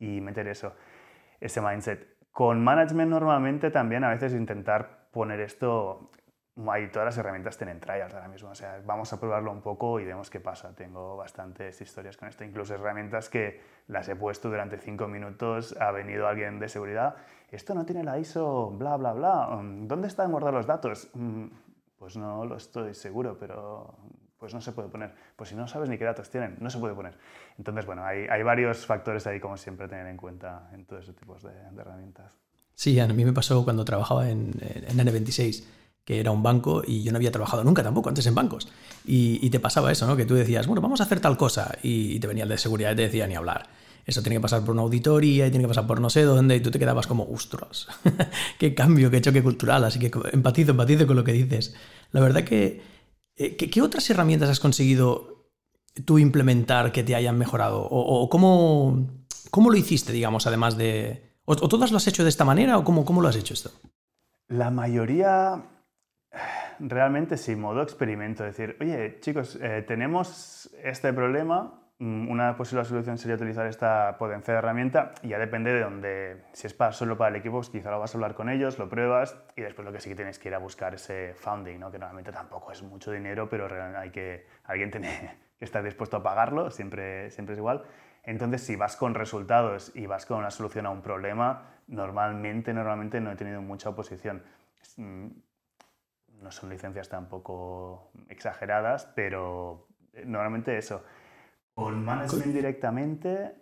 Y 0.00 0.20
meter 0.20 0.48
eso, 0.48 0.74
ese 1.38 1.60
mindset. 1.60 2.16
Con 2.32 2.64
management 2.64 3.10
normalmente 3.12 3.70
también 3.70 4.02
a 4.02 4.10
veces 4.10 4.32
intentar 4.32 5.06
poner 5.12 5.38
esto 5.38 6.10
hay 6.70 6.90
todas 6.90 7.06
las 7.06 7.18
herramientas 7.18 7.56
tienen 7.56 7.80
trials 7.80 8.12
ahora 8.14 8.28
mismo. 8.28 8.50
O 8.50 8.54
sea, 8.54 8.80
vamos 8.84 9.12
a 9.12 9.18
probarlo 9.18 9.50
un 9.50 9.62
poco 9.62 9.98
y 10.00 10.04
vemos 10.04 10.28
qué 10.28 10.40
pasa. 10.40 10.74
Tengo 10.74 11.16
bastantes 11.16 11.80
historias 11.80 12.16
con 12.16 12.28
esto, 12.28 12.44
incluso 12.44 12.74
herramientas 12.74 13.28
que 13.28 13.60
las 13.88 14.08
he 14.08 14.16
puesto 14.16 14.50
durante 14.50 14.78
cinco 14.78 15.08
minutos. 15.08 15.74
Ha 15.80 15.90
venido 15.92 16.26
alguien 16.26 16.58
de 16.58 16.68
seguridad. 16.68 17.16
Esto 17.50 17.74
no 17.74 17.84
tiene 17.86 18.04
la 18.04 18.18
ISO, 18.18 18.70
bla, 18.70 18.96
bla, 18.96 19.12
bla. 19.12 19.46
Mm, 19.46 19.88
¿Dónde 19.88 20.08
están 20.08 20.30
guardados 20.30 20.54
los 20.56 20.66
datos? 20.66 21.08
Mm, 21.14 21.46
pues 21.98 22.16
no 22.16 22.44
lo 22.44 22.56
estoy 22.56 22.94
seguro, 22.94 23.38
pero 23.38 23.94
pues 24.38 24.52
no 24.52 24.60
se 24.60 24.72
puede 24.72 24.88
poner. 24.88 25.14
Pues 25.36 25.50
si 25.50 25.54
no 25.54 25.66
sabes 25.66 25.88
ni 25.88 25.96
qué 25.96 26.04
datos 26.04 26.28
tienen, 26.28 26.56
no 26.60 26.68
se 26.68 26.78
puede 26.78 26.94
poner. 26.94 27.16
Entonces, 27.56 27.86
bueno, 27.86 28.04
hay, 28.04 28.26
hay 28.28 28.42
varios 28.42 28.84
factores 28.84 29.26
ahí, 29.26 29.40
como 29.40 29.56
siempre, 29.56 29.88
tener 29.88 30.06
en 30.06 30.16
cuenta 30.16 30.68
en 30.72 30.84
todos 30.84 31.04
esos 31.04 31.16
tipos 31.16 31.42
de, 31.42 31.52
herramientas. 31.78 32.36
Sí, 32.74 32.98
a 32.98 33.06
mí 33.06 33.24
me 33.24 33.32
pasó 33.32 33.62
cuando 33.64 33.84
trabajaba 33.84 34.28
en, 34.28 34.52
en 34.60 34.98
N26 34.98 35.64
que 36.04 36.18
era 36.20 36.30
un 36.30 36.42
banco 36.42 36.82
y 36.86 37.02
yo 37.02 37.12
no 37.12 37.16
había 37.16 37.30
trabajado 37.30 37.62
nunca 37.64 37.82
tampoco 37.82 38.08
antes 38.08 38.26
en 38.26 38.34
bancos. 38.34 38.68
Y, 39.04 39.48
te 39.50 39.60
pasaba 39.60 39.92
eso, 39.92 40.06
¿no? 40.06 40.16
Que 40.16 40.24
tú 40.24 40.34
decías, 40.34 40.66
bueno, 40.66 40.80
vamos 40.80 41.00
a 41.00 41.04
hacer 41.04 41.20
tal 41.20 41.36
cosa 41.36 41.76
y, 41.82 42.18
te 42.18 42.26
venía 42.26 42.44
el 42.44 42.48
de 42.48 42.58
seguridad 42.58 42.92
y 42.92 42.96
te 42.96 43.02
decía 43.02 43.26
ni 43.26 43.34
hablar. 43.34 43.68
Eso 44.04 44.20
tiene 44.20 44.36
que 44.36 44.40
pasar 44.40 44.62
por 44.62 44.72
una 44.72 44.82
auditoría 44.82 45.46
y 45.46 45.50
tiene 45.50 45.64
que 45.64 45.68
pasar 45.68 45.86
por 45.86 46.00
no 46.00 46.10
sé 46.10 46.22
dónde 46.22 46.56
y 46.56 46.60
tú 46.60 46.72
te 46.72 46.78
quedabas 46.80 47.06
como, 47.06 47.24
ostras, 47.30 47.86
qué 48.58 48.74
cambio, 48.74 49.10
qué 49.10 49.20
choque 49.20 49.42
cultural. 49.42 49.84
Así 49.84 50.00
que 50.00 50.10
empatizo, 50.32 50.72
empatizo 50.72 51.06
con 51.06 51.16
lo 51.16 51.22
que 51.22 51.32
dices. 51.32 51.74
La 52.10 52.20
verdad 52.20 52.42
que, 52.42 52.82
eh, 53.36 53.56
¿qué, 53.56 53.82
otras 53.82 54.08
herramientas 54.10 54.50
has 54.50 54.58
conseguido 54.58 55.46
tú 56.04 56.18
implementar 56.18 56.90
que 56.90 57.04
te 57.04 57.14
hayan 57.14 57.38
mejorado? 57.38 57.86
¿O, 57.88 58.28
cómo, 58.28 59.06
cómo, 59.50 59.70
lo 59.70 59.76
hiciste, 59.76 60.12
digamos, 60.12 60.48
además 60.48 60.76
de... 60.76 61.30
¿O, 61.44 61.54
todas 61.56 61.92
lo 61.92 61.98
has 61.98 62.06
hecho 62.08 62.24
de 62.24 62.28
esta 62.28 62.44
manera 62.44 62.78
o 62.78 62.84
cómo, 62.84 63.04
cómo 63.04 63.20
lo 63.20 63.28
has 63.28 63.36
hecho 63.36 63.54
esto? 63.54 63.70
La 64.48 64.70
mayoría 64.70 65.62
realmente 66.78 67.36
sí, 67.36 67.56
modo 67.56 67.82
experimento. 67.82 68.44
Decir, 68.44 68.76
oye, 68.80 69.18
chicos, 69.20 69.58
eh, 69.60 69.84
tenemos 69.86 70.70
este 70.82 71.12
problema, 71.12 71.80
mm, 71.98 72.28
una 72.28 72.56
posible 72.56 72.84
solución 72.84 73.18
sería 73.18 73.36
utilizar 73.36 73.66
esta 73.66 74.16
potencia 74.18 74.52
de 74.54 74.58
herramienta 74.58 75.12
y 75.22 75.28
ya 75.28 75.38
depende 75.38 75.72
de 75.72 75.80
dónde, 75.80 76.44
si 76.52 76.66
es 76.66 76.74
para, 76.74 76.92
solo 76.92 77.16
para 77.16 77.30
el 77.30 77.36
equipo, 77.36 77.56
pues 77.56 77.70
quizá 77.70 77.90
lo 77.90 78.00
vas 78.00 78.14
a 78.14 78.18
hablar 78.18 78.34
con 78.34 78.48
ellos, 78.48 78.78
lo 78.78 78.88
pruebas 78.88 79.38
y 79.56 79.62
después 79.62 79.84
lo 79.84 79.92
que 79.92 80.00
sí 80.00 80.10
que 80.10 80.16
tienes 80.16 80.38
que 80.38 80.48
ir 80.48 80.54
a 80.54 80.58
buscar 80.58 80.94
ese 80.94 81.34
founding, 81.34 81.78
¿no? 81.78 81.90
que 81.90 81.98
normalmente 81.98 82.32
tampoco 82.32 82.72
es 82.72 82.82
mucho 82.82 83.12
dinero, 83.12 83.48
pero 83.48 83.68
hay 83.98 84.10
que, 84.10 84.46
alguien 84.64 84.90
tiene 84.90 85.38
que 85.58 85.64
estar 85.64 85.82
dispuesto 85.82 86.16
a 86.16 86.22
pagarlo, 86.22 86.70
siempre, 86.70 87.30
siempre 87.30 87.54
es 87.54 87.58
igual. 87.58 87.84
Entonces, 88.24 88.62
si 88.62 88.76
vas 88.76 88.96
con 88.96 89.14
resultados 89.14 89.90
y 89.96 90.06
vas 90.06 90.26
con 90.26 90.38
una 90.38 90.52
solución 90.52 90.86
a 90.86 90.90
un 90.90 91.02
problema, 91.02 91.72
normalmente, 91.88 92.72
normalmente 92.72 93.20
no 93.20 93.32
he 93.32 93.36
tenido 93.36 93.60
mucha 93.62 93.88
oposición 93.88 94.44
mm, 94.96 95.26
no 96.42 96.50
son 96.50 96.70
licencias 96.70 97.08
tampoco 97.08 98.10
exageradas, 98.28 99.06
pero 99.14 99.88
eh, 100.12 100.24
normalmente 100.26 100.76
eso. 100.76 101.04
Con 101.74 102.04
management 102.04 102.52
directamente, 102.52 103.54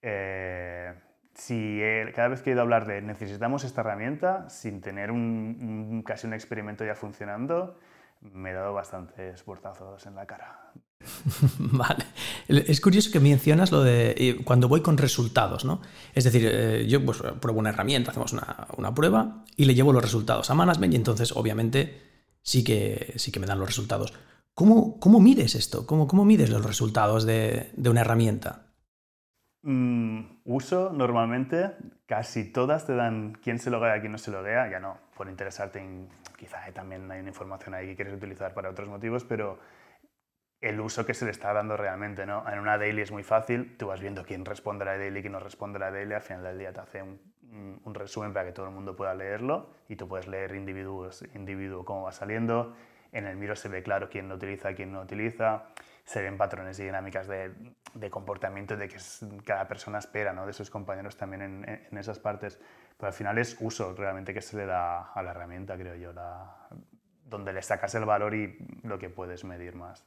eh, 0.00 0.94
si 1.34 1.80
cada 2.14 2.28
vez 2.28 2.42
que 2.42 2.50
he 2.50 2.52
ido 2.52 2.60
a 2.60 2.62
hablar 2.62 2.86
de 2.86 3.02
necesitamos 3.02 3.64
esta 3.64 3.82
herramienta, 3.82 4.48
sin 4.48 4.80
tener 4.80 5.10
un, 5.10 6.02
casi 6.06 6.26
un 6.26 6.32
experimento 6.32 6.84
ya 6.84 6.94
funcionando, 6.94 7.78
me 8.20 8.50
he 8.50 8.54
dado 8.54 8.72
bastantes 8.72 9.42
portazos 9.42 10.06
en 10.06 10.14
la 10.14 10.26
cara. 10.26 10.72
vale. 11.58 12.04
Es 12.48 12.80
curioso 12.80 13.10
que 13.10 13.20
mencionas 13.20 13.72
lo 13.72 13.82
de 13.82 14.14
eh, 14.16 14.40
cuando 14.44 14.68
voy 14.68 14.80
con 14.80 14.96
resultados, 14.96 15.64
¿no? 15.64 15.82
Es 16.14 16.24
decir, 16.24 16.86
yo 16.86 17.04
pues, 17.04 17.22
pruebo 17.40 17.58
una 17.58 17.70
herramienta, 17.70 18.10
hacemos 18.10 18.32
una, 18.32 18.68
una, 18.76 18.94
prueba 18.94 19.44
y 19.56 19.64
le 19.64 19.74
llevo 19.74 19.92
los 19.92 20.02
resultados 20.02 20.50
a 20.50 20.54
management 20.54 20.92
y 20.92 20.96
entonces, 20.96 21.32
obviamente, 21.32 22.09
sí 22.42 22.64
que, 22.64 23.14
sí 23.16 23.32
que 23.32 23.40
me 23.40 23.46
dan 23.46 23.58
los 23.58 23.68
resultados. 23.68 24.14
¿Cómo, 24.54 24.98
cómo 24.98 25.20
mides 25.20 25.54
esto? 25.54 25.86
¿Cómo, 25.86 26.06
¿Cómo 26.06 26.24
mides 26.24 26.50
los 26.50 26.64
resultados 26.64 27.24
de, 27.24 27.70
de 27.76 27.90
una 27.90 28.02
herramienta? 28.02 28.70
Mm, 29.62 30.40
uso 30.44 30.90
normalmente, 30.90 31.72
casi 32.06 32.50
todas 32.50 32.86
te 32.86 32.94
dan 32.94 33.34
quién 33.42 33.58
se 33.58 33.70
loguea 33.70 34.00
quién 34.00 34.12
no 34.12 34.18
se 34.18 34.30
loguea, 34.30 34.70
ya 34.70 34.80
no, 34.80 34.98
por 35.14 35.28
interesarte 35.28 35.80
en, 35.80 36.08
quizá 36.38 36.58
también 36.72 37.10
hay 37.10 37.20
una 37.20 37.28
información 37.28 37.74
ahí 37.74 37.88
que 37.88 37.96
quieres 37.96 38.14
utilizar 38.14 38.54
para 38.54 38.70
otros 38.70 38.88
motivos, 38.88 39.24
pero 39.24 39.58
el 40.62 40.80
uso 40.80 41.04
que 41.04 41.14
se 41.14 41.26
le 41.26 41.30
está 41.30 41.52
dando 41.52 41.76
realmente, 41.76 42.24
¿no? 42.26 42.48
En 42.50 42.58
una 42.58 42.78
daily 42.78 43.02
es 43.02 43.12
muy 43.12 43.22
fácil, 43.22 43.76
tú 43.76 43.88
vas 43.88 44.00
viendo 44.00 44.24
quién 44.24 44.44
responde 44.44 44.84
a 44.84 44.86
la 44.86 44.98
daily 44.98 45.20
quién 45.20 45.32
no 45.32 45.40
responde 45.40 45.76
a 45.76 45.80
la 45.80 45.90
daily, 45.90 46.14
al 46.14 46.22
final 46.22 46.42
del 46.42 46.58
día 46.58 46.72
te 46.72 46.80
hace 46.80 47.02
un, 47.02 47.20
un 47.84 47.94
resumen 47.94 48.32
para 48.32 48.46
que 48.46 48.52
todo 48.52 48.66
el 48.66 48.72
mundo 48.72 48.94
pueda 48.96 49.14
leerlo 49.14 49.70
y 49.88 49.96
tú 49.96 50.06
puedes 50.06 50.28
leer 50.28 50.54
individuos, 50.54 51.24
individuo 51.34 51.84
cómo 51.84 52.02
va 52.02 52.12
saliendo. 52.12 52.74
En 53.12 53.26
el 53.26 53.36
miro 53.36 53.56
se 53.56 53.68
ve 53.68 53.82
claro 53.82 54.08
quién 54.08 54.28
lo 54.28 54.36
utiliza, 54.36 54.74
quién 54.74 54.92
no 54.92 55.00
utiliza. 55.00 55.64
Se 56.04 56.22
ven 56.22 56.36
patrones 56.36 56.78
y 56.78 56.84
dinámicas 56.84 57.26
de, 57.26 57.52
de 57.94 58.10
comportamiento 58.10 58.76
de 58.76 58.88
que 58.88 58.98
cada 59.44 59.66
persona 59.68 59.98
espera 59.98 60.32
¿no? 60.32 60.46
de 60.46 60.52
sus 60.52 60.70
compañeros 60.70 61.16
también 61.16 61.42
en, 61.42 61.86
en, 61.90 61.98
esas 61.98 62.18
partes. 62.18 62.60
Pero 62.96 63.08
al 63.08 63.12
final 63.12 63.38
es 63.38 63.56
uso 63.60 63.94
realmente 63.94 64.32
que 64.32 64.40
se 64.40 64.56
le 64.56 64.66
da 64.66 65.12
a 65.12 65.22
la 65.22 65.30
herramienta, 65.30 65.76
creo 65.76 65.96
yo, 65.96 66.12
la, 66.12 66.68
donde 67.24 67.52
le 67.52 67.62
sacas 67.62 67.94
el 67.94 68.04
valor 68.04 68.34
y 68.34 68.58
lo 68.82 68.98
que 68.98 69.08
puedes 69.08 69.44
medir 69.44 69.74
más. 69.74 70.04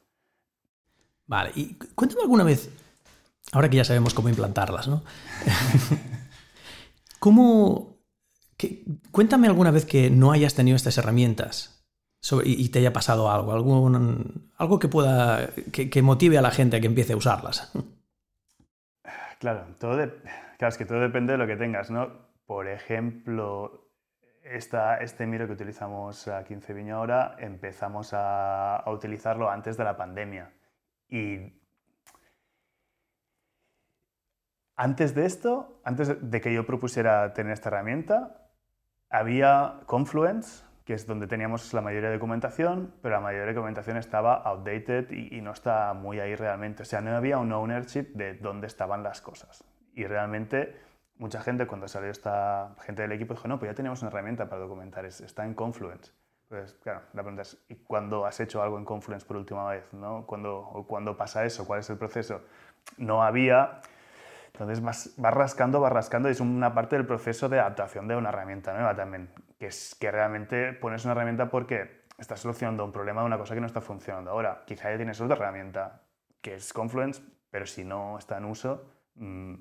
Vale, 1.25 1.51
y 1.55 1.75
cuéntame 1.95 2.21
alguna 2.23 2.43
vez, 2.43 2.69
ahora 3.53 3.69
que 3.69 3.77
ya 3.77 3.85
sabemos 3.85 4.13
cómo 4.13 4.29
implantarlas, 4.29 4.87
¿no? 4.87 5.03
¿Cómo... 7.23 8.01
cuéntame 9.11 9.47
alguna 9.47 9.71
vez 9.71 9.85
que 9.85 10.09
no 10.09 10.33
hayas 10.33 10.55
tenido 10.55 10.75
estas 10.75 10.97
herramientas 10.97 11.87
y, 12.43 12.67
te 12.67 12.79
haya 12.79 12.91
pasado 12.91 13.31
algo, 13.31 13.53
algo 14.57 14.79
que 14.79 14.89
pueda, 14.89 15.47
que, 15.71 16.01
motive 16.01 16.37
a 16.37 16.41
la 16.41 16.51
gente 16.51 16.75
a 16.75 16.81
que 16.81 16.87
empiece 16.87 17.13
a 17.13 17.15
usarlas. 17.15 17.71
Claro, 19.39 19.65
todo 19.79 19.97
claro, 20.57 20.69
es 20.69 20.77
que 20.77 20.85
todo 20.85 20.99
depende 20.99 21.33
de 21.33 21.37
lo 21.37 21.47
que 21.47 21.55
tengas, 21.55 21.91
¿no? 21.91 22.11
Por 22.45 22.67
ejemplo, 22.67 23.89
esta, 24.43 24.97
este 24.97 25.25
miro 25.25 25.47
que 25.47 25.53
utilizamos 25.53 26.27
aquí 26.27 26.53
en 26.53 26.61
Ceviño 26.61 26.97
ahora, 26.97 27.37
empezamos 27.39 28.13
a, 28.13 28.77
a 28.77 28.91
utilizarlo 28.91 29.49
antes 29.49 29.77
de 29.77 29.83
la 29.85 29.95
pandemia. 29.95 30.53
Y 31.07 31.62
Antes 34.75 35.13
de 35.13 35.25
esto, 35.25 35.79
antes 35.83 36.29
de 36.31 36.41
que 36.41 36.53
yo 36.53 36.65
propusiera 36.65 37.33
tener 37.33 37.53
esta 37.53 37.69
herramienta, 37.69 38.49
había 39.09 39.81
Confluence, 39.85 40.65
que 40.85 40.93
es 40.93 41.05
donde 41.05 41.27
teníamos 41.27 41.71
la 41.73 41.81
mayoría 41.81 42.09
de 42.09 42.15
documentación, 42.15 42.93
pero 43.01 43.15
la 43.15 43.21
mayoría 43.21 43.45
de 43.45 43.53
documentación 43.53 43.97
estaba 43.97 44.35
outdated 44.35 45.11
y, 45.11 45.39
no 45.41 45.51
está 45.51 45.93
muy 45.93 46.19
ahí 46.19 46.35
realmente. 46.35 46.81
O 46.81 46.85
sea, 46.85 47.01
no 47.01 47.15
había 47.15 47.37
un 47.37 47.51
ownership 47.51 48.13
de 48.15 48.33
dónde 48.33 48.67
estaban 48.67 49.03
las 49.03 49.21
cosas. 49.21 49.63
Y 49.93 50.05
realmente 50.05 50.75
mucha 51.17 51.41
gente 51.41 51.67
cuando 51.67 51.87
salió 51.87 52.09
esta 52.09 52.75
gente 52.81 53.03
del 53.03 53.11
equipo 53.11 53.35
dijo, 53.35 53.47
no, 53.47 53.59
pues 53.59 53.71
ya 53.71 53.75
tenemos 53.75 54.01
una 54.01 54.09
herramienta 54.09 54.49
para 54.49 54.61
documentar, 54.63 55.05
está 55.05 55.45
en 55.45 55.53
Confluence. 55.53 56.11
Pues 56.49 56.73
claro, 56.73 57.01
la 57.13 57.21
pregunta 57.21 57.43
es, 57.43 57.63
¿y 57.69 57.75
cuándo 57.75 58.25
has 58.25 58.39
hecho 58.39 58.61
algo 58.61 58.77
en 58.77 58.85
Confluence 58.85 59.25
por 59.25 59.37
última 59.37 59.69
vez? 59.69 59.93
¿no? 59.93 60.25
¿Cuándo, 60.25 60.85
¿Cuándo 60.87 61.15
pasa 61.15 61.45
eso? 61.45 61.65
¿Cuál 61.65 61.79
es 61.79 61.89
el 61.89 61.97
proceso? 61.97 62.41
No 62.97 63.23
había 63.23 63.81
entonces 64.53 64.81
vas, 64.81 65.15
rascando, 65.17 65.79
vas 65.79 65.91
rascando 65.91 66.29
y 66.29 66.33
es 66.33 66.39
una 66.39 66.75
parte 66.75 66.95
del 66.95 67.07
proceso 67.07 67.49
de 67.49 67.59
adaptación 67.59 68.07
de 68.07 68.15
una 68.15 68.29
herramienta 68.29 68.71
nueva 68.73 68.95
también, 68.95 69.29
que 69.57 69.67
es 69.67 69.95
que 69.99 70.11
realmente 70.11 70.73
pones 70.73 71.03
una 71.05 71.13
herramienta 71.13 71.49
porque 71.49 72.03
estás 72.19 72.39
solucionando 72.39 72.85
un 72.85 72.91
problema 72.91 73.21
de 73.21 73.27
una 73.27 73.39
cosa 73.39 73.55
que 73.55 73.61
no 73.61 73.65
está 73.65 73.81
funcionando. 73.81 74.29
Ahora, 74.29 74.63
quizá 74.67 74.91
ya 74.91 74.97
tienes 74.97 75.19
otra 75.19 75.35
herramienta 75.35 76.03
que 76.39 76.53
es 76.53 76.71
Confluence, 76.71 77.23
pero 77.49 77.65
si 77.65 77.83
no 77.83 78.19
está 78.19 78.37
en 78.37 78.45
uso, 78.45 78.85
mmm, 79.15 79.55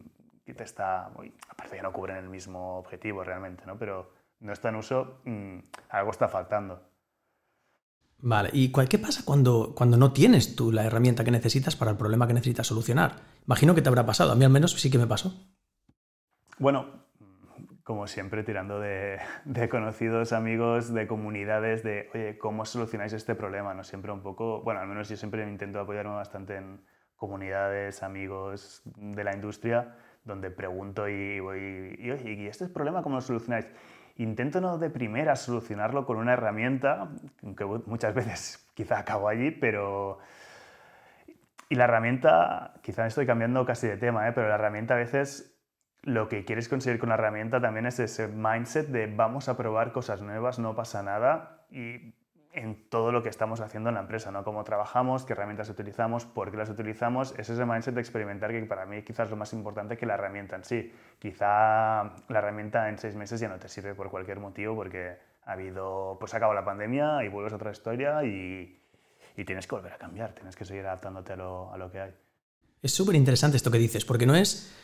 te 0.45 0.65
está, 0.65 1.07
aparte 1.49 1.77
ya 1.77 1.83
no 1.83 1.93
cubren 1.93 2.19
el 2.19 2.29
mismo 2.29 2.77
objetivo 2.77 3.25
realmente, 3.25 3.65
¿no? 3.65 3.79
pero 3.79 4.13
no 4.41 4.53
está 4.53 4.69
en 4.69 4.77
uso, 4.77 5.21
mmm, 5.25 5.59
algo 5.89 6.11
está 6.11 6.29
faltando. 6.29 6.92
Vale, 8.25 8.51
¿y 8.53 8.71
qué 8.71 8.99
pasa 9.01 9.23
cuando, 9.25 9.75
cuando 9.75 9.97
no 9.97 10.13
tienes 10.13 10.55
tú 10.55 10.71
la 10.71 10.85
herramienta 10.85 11.25
que 11.25 11.33
necesitas 11.33 11.75
para 11.75 11.91
el 11.91 11.97
problema 11.97 12.29
que 12.29 12.35
necesitas 12.35 12.69
solucionar? 12.69 13.17
Imagino 13.47 13.75
que 13.75 13.83
te 13.83 13.89
habrá 13.89 14.07
pasado, 14.07 14.31
a 14.31 14.37
mí 14.37 14.45
al 14.45 14.53
menos 14.53 14.71
sí 14.73 14.93
que 14.93 14.99
me 14.99 15.09
pasó. 15.09 15.35
Bueno, 16.57 17.03
como 17.83 18.07
siempre, 18.07 18.45
tirando 18.45 18.79
de, 18.79 19.19
conocidos, 19.69 20.33
amigos, 20.33 20.95
de 20.95 21.09
comunidades, 21.09 21.83
de, 21.83 22.11
oye, 22.15 22.39
¿cómo 22.39 22.65
solucionáis 22.65 23.13
este 23.13 23.35
problema? 23.35 23.75
¿no? 23.75 23.83
Siempre 23.83 24.13
un 24.13 24.23
poco, 24.23 24.63
bueno, 24.63 24.79
al 24.79 24.87
menos 24.87 25.09
yo 25.09 25.17
siempre 25.17 25.43
intento 25.43 25.81
apoyarme 25.81 26.15
bastante 26.15 26.59
en 26.59 26.81
comunidades, 27.17 28.05
amigos 28.05 28.83
de 28.85 29.25
la 29.25 29.35
industria, 29.35 29.97
donde 30.25 30.53
pregunto 30.53 31.09
y 31.09 31.41
voy, 31.41 31.97
y, 31.99 32.11
oye, 32.13 32.35
¿y 32.35 32.47
este 32.47 32.69
problema 32.69 33.03
cómo 33.03 33.17
lo 33.17 33.21
solucionáis? 33.21 33.67
Intento 34.17 34.61
no 34.61 34.79
de 34.79 34.91
primera 34.91 35.37
solucionarlo 35.37 36.05
con 36.05 36.19
una 36.19 36.35
herramienta, 36.35 37.09
que 37.57 37.65
muchas 37.65 38.15
veces 38.15 38.71
quizá 38.75 38.99
acabo 38.99 39.29
allí, 39.29 39.51
pero... 39.51 40.19
Y 41.69 41.75
la 41.75 41.85
herramienta, 41.85 42.75
quizá 42.83 43.07
estoy 43.07 43.25
cambiando 43.25 43.65
casi 43.65 43.87
de 43.87 43.97
tema, 43.97 44.29
¿eh? 44.29 44.33
pero 44.33 44.49
la 44.49 44.57
herramienta 44.57 44.93
a 44.95 44.99
veces 44.99 45.59
lo 46.03 46.29
que 46.29 46.45
quieres 46.45 46.69
conseguir 46.69 46.99
con 46.99 47.09
la 47.09 47.15
herramienta 47.15 47.61
también 47.61 47.87
es 47.87 47.99
ese 47.99 48.29
mindset 48.29 48.89
de 48.89 49.07
vamos 49.07 49.49
a 49.49 49.57
probar 49.57 49.93
cosas 49.93 50.21
nuevas, 50.21 50.59
no 50.59 50.75
pasa 50.75 51.03
nada 51.03 51.65
y 51.71 52.15
en 52.53 52.89
todo 52.91 53.13
lo 53.13 53.23
que 53.23 53.31
estamos 53.31 53.61
haciendo 53.61 53.89
en 53.89 53.95
la 53.95 54.03
empresa, 54.03 54.31
¿no? 54.31 54.45
Cómo 54.45 54.63
trabajamos, 54.63 55.25
qué 55.25 55.33
herramientas 55.33 55.71
utilizamos, 55.71 56.27
por 56.27 56.51
qué 56.51 56.59
las 56.59 56.69
utilizamos, 56.69 57.35
es 57.39 57.49
ese 57.49 57.65
mindset 57.65 57.95
de 57.95 58.01
experimentar 58.01 58.51
que 58.51 58.63
para 58.65 58.85
mí 58.85 59.03
quizás 59.03 59.27
es 59.27 59.31
lo 59.31 59.37
más 59.37 59.53
importante 59.55 59.97
que 59.97 60.05
la 60.05 60.15
herramienta 60.15 60.57
en 60.57 60.65
sí. 60.65 60.93
Quizá 61.19 62.03
la 62.29 62.39
herramienta 62.39 62.89
en 62.91 62.99
seis 62.99 63.15
meses 63.15 63.41
ya 63.41 63.49
no 63.49 63.59
te 63.59 63.69
sirve 63.69 63.95
por 63.95 64.11
cualquier 64.11 64.39
motivo 64.39 64.77
porque 64.77 65.17
ha 65.45 65.53
habido, 65.53 66.19
pues 66.21 66.35
acaba 66.35 66.55
la 66.55 66.65
pandemia 66.65 67.25
y 67.25 67.29
vuelves 67.29 67.55
a 67.55 67.57
otra 67.57 67.71
historia 67.71 68.23
y, 68.23 68.79
y 69.37 69.45
tienes 69.45 69.67
que 69.67 69.75
volver 69.75 69.95
a 69.95 69.99
cambiar, 69.99 70.35
tienes 70.35 70.55
que 70.55 70.67
seguir 70.67 70.85
adaptándote 70.85 71.33
a 71.33 71.37
lo, 71.37 71.73
a 71.73 71.79
lo 71.79 71.91
que 71.91 72.01
hay. 72.01 72.15
Es 72.83 72.93
súper 72.93 73.15
interesante 73.15 73.57
esto 73.57 73.71
que 73.71 73.79
dices, 73.79 74.05
porque 74.05 74.27
no 74.27 74.35
es, 74.35 74.75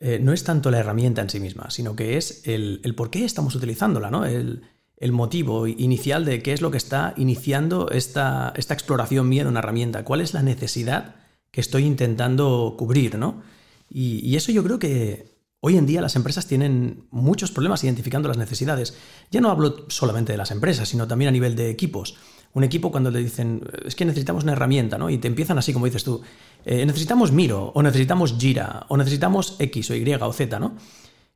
eh, 0.00 0.18
no 0.18 0.32
es 0.32 0.44
tanto 0.44 0.70
la 0.70 0.78
herramienta 0.78 1.20
en 1.20 1.28
sí 1.28 1.40
misma, 1.40 1.70
sino 1.70 1.94
que 1.94 2.16
es 2.16 2.46
el, 2.48 2.80
el 2.84 2.94
por 2.94 3.10
qué 3.10 3.24
estamos 3.24 3.54
utilizándola, 3.54 4.10
¿no? 4.10 4.24
El, 4.24 4.64
el 4.98 5.12
motivo 5.12 5.66
inicial 5.66 6.24
de 6.24 6.42
qué 6.42 6.52
es 6.52 6.60
lo 6.60 6.70
que 6.70 6.76
está 6.76 7.14
iniciando 7.16 7.90
esta, 7.90 8.52
esta 8.56 8.74
exploración 8.74 9.28
mía 9.28 9.44
de 9.44 9.50
una 9.50 9.60
herramienta, 9.60 10.04
cuál 10.04 10.20
es 10.20 10.34
la 10.34 10.42
necesidad 10.42 11.16
que 11.50 11.60
estoy 11.60 11.84
intentando 11.84 12.74
cubrir, 12.76 13.16
¿no? 13.16 13.42
Y, 13.90 14.36
eso 14.36 14.52
yo 14.52 14.62
creo 14.62 14.78
que 14.78 15.38
hoy 15.60 15.76
en 15.76 15.86
día 15.86 16.02
las 16.02 16.16
empresas 16.16 16.46
tienen 16.46 17.06
muchos 17.10 17.50
problemas 17.50 17.82
identificando 17.84 18.28
las 18.28 18.36
necesidades. 18.36 18.96
Ya 19.30 19.40
no 19.40 19.50
hablo 19.50 19.86
solamente 19.88 20.32
de 20.32 20.38
las 20.38 20.50
empresas, 20.50 20.88
sino 20.88 21.08
también 21.08 21.30
a 21.30 21.32
nivel 21.32 21.56
de 21.56 21.70
equipos. 21.70 22.16
Un 22.52 22.64
equipo 22.64 22.90
cuando 22.90 23.10
le 23.10 23.20
dicen, 23.20 23.62
es 23.84 23.94
que 23.94 24.04
necesitamos 24.04 24.42
una 24.42 24.52
herramienta, 24.52 24.98
¿no? 24.98 25.10
Y 25.10 25.18
te 25.18 25.28
empiezan 25.28 25.58
así 25.58 25.72
como 25.72 25.86
dices 25.86 26.04
tú, 26.04 26.20
eh, 26.64 26.84
necesitamos 26.84 27.32
Miro, 27.32 27.72
o 27.74 27.82
necesitamos 27.82 28.36
Jira, 28.38 28.84
o 28.88 28.96
necesitamos 28.96 29.56
X 29.58 29.90
o 29.90 29.94
Y 29.94 30.14
o 30.14 30.32
Z, 30.32 30.58
¿no? 30.58 30.76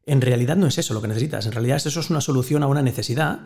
En 0.04 0.21
realidad 0.21 0.56
no 0.56 0.66
es 0.66 0.78
eso 0.78 0.94
lo 0.94 1.02
que 1.02 1.09
necesitas, 1.09 1.47
en 1.47 1.52
realidad 1.52 1.76
eso 1.76 2.00
es 2.00 2.11
una 2.11 2.21
solución 2.21 2.62
a 2.62 2.66
una 2.66 2.82
necesidad 2.82 3.40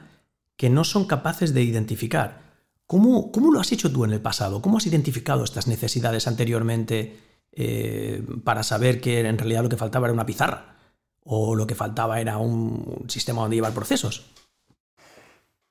que 0.57 0.71
no 0.71 0.85
son 0.85 1.07
capaces 1.07 1.53
de 1.53 1.63
identificar. 1.63 2.41
¿Cómo, 2.87 3.31
cómo 3.31 3.53
lo 3.53 3.61
has 3.61 3.73
hecho 3.73 3.93
tú 3.93 4.05
en 4.05 4.13
el 4.13 4.21
pasado? 4.21 4.63
¿Cómo 4.63 4.79
has 4.79 4.87
identificado 4.87 5.45
estas 5.45 5.67
necesidades 5.67 6.27
anteriormente 6.27 7.19
eh, 7.53 8.23
para 8.45 8.63
saber 8.63 9.01
que 9.01 9.21
en 9.21 9.39
realidad 9.39 9.65
lo 9.65 9.69
que 9.69 9.77
faltaba 9.77 10.07
era 10.07 10.15
una 10.15 10.25
pizarra? 10.25 10.77
¿O 11.25 11.57
lo 11.57 11.67
que 11.67 11.75
faltaba 11.75 12.21
era 12.21 12.39
un 12.39 13.05
sistema 13.09 13.43
donde 13.43 13.57
llevar 13.57 13.75
procesos? 13.75 14.33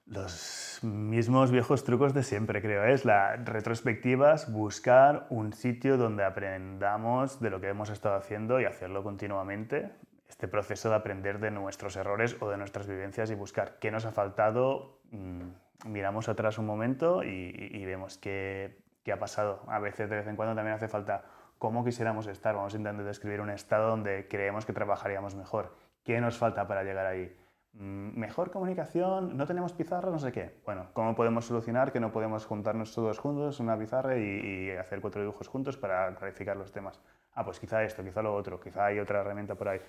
Los 0.05 0.79
mismos 0.83 1.49
viejos 1.51 1.83
trucos 1.83 2.13
de 2.13 2.21
siempre, 2.21 2.61
creo. 2.61 2.83
Es 2.83 3.05
la 3.05 3.37
retrospectivas, 3.37 4.51
buscar 4.51 5.25
un 5.29 5.53
sitio 5.53 5.97
donde 5.97 6.25
aprendamos 6.25 7.39
de 7.39 7.49
lo 7.49 7.61
que 7.61 7.69
hemos 7.69 7.89
estado 7.89 8.15
haciendo 8.15 8.59
y 8.59 8.65
hacerlo 8.65 9.01
continuamente 9.01 9.93
este 10.35 10.49
proceso 10.49 10.89
de 10.89 10.95
aprender 10.95 11.39
de 11.39 11.49
nuestros 11.49 11.95
errores 11.95 12.35
o 12.41 12.49
de 12.49 12.57
nuestras 12.57 12.87
vivencias 12.87 13.31
y 13.31 13.35
buscar 13.35 13.79
qué 13.79 13.89
nos 13.89 14.05
ha 14.05 14.11
faltado, 14.11 14.99
mm, 15.11 15.43
miramos 15.85 16.27
atrás 16.27 16.57
un 16.57 16.65
momento 16.65 17.23
y, 17.23 17.85
vemos 17.85 18.17
qué, 18.17 18.81
qué, 19.05 19.13
ha 19.13 19.17
pasado. 19.17 19.63
A 19.67 19.79
veces, 19.79 20.09
de 20.09 20.17
vez 20.17 20.27
en 20.27 20.35
cuando, 20.35 20.53
también 20.53 20.75
hace 20.75 20.89
falta 20.89 21.23
cómo 21.57 21.85
quisiéramos 21.85 22.27
estar. 22.27 22.53
Vamos 22.53 22.73
a 22.73 22.77
intentar 22.77 23.05
describir 23.05 23.39
un 23.39 23.49
estado 23.49 23.87
donde 23.87 24.27
creemos 24.27 24.65
que 24.65 24.73
trabajaríamos 24.73 25.35
mejor. 25.35 25.73
¿Qué 26.03 26.19
nos 26.19 26.37
falta 26.37 26.67
para 26.67 26.83
llegar 26.83 27.05
ahí? 27.05 27.33
Mm, 27.71 28.19
mejor 28.19 28.51
comunicación, 28.51 29.37
no 29.37 29.47
tenemos 29.47 29.71
pizarra, 29.71 30.11
no 30.11 30.19
sé 30.19 30.33
qué. 30.33 30.59
Bueno, 30.65 30.87
¿cómo 30.91 31.15
podemos 31.15 31.45
solucionar 31.45 31.93
que 31.93 32.01
no 32.01 32.11
podemos 32.11 32.45
juntarnos 32.45 32.93
todos 32.93 33.19
juntos 33.19 33.57
en 33.61 33.67
una 33.67 33.79
pizarra 33.79 34.17
y, 34.17 34.21
y 34.21 34.71
hacer 34.71 34.99
cuatro 34.99 35.21
dibujos 35.21 35.47
juntos 35.47 35.77
para 35.77 36.13
clarificar 36.15 36.57
los 36.57 36.73
temas? 36.73 36.99
Ah, 37.35 37.43
pues 37.45 37.59
quizá 37.59 37.83
esto, 37.83 38.03
quizá 38.03 38.21
lo 38.21 38.33
otro, 38.33 38.59
quizá 38.61 38.85
hay 38.85 38.99
otra 38.99 39.19
herramienta 39.21 39.55
por 39.55 39.67
ahí 39.67 39.79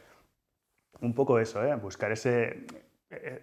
un 1.00 1.14
poco 1.14 1.38
eso, 1.38 1.64
¿eh? 1.64 1.74
buscar 1.76 2.12
ese, 2.12 2.66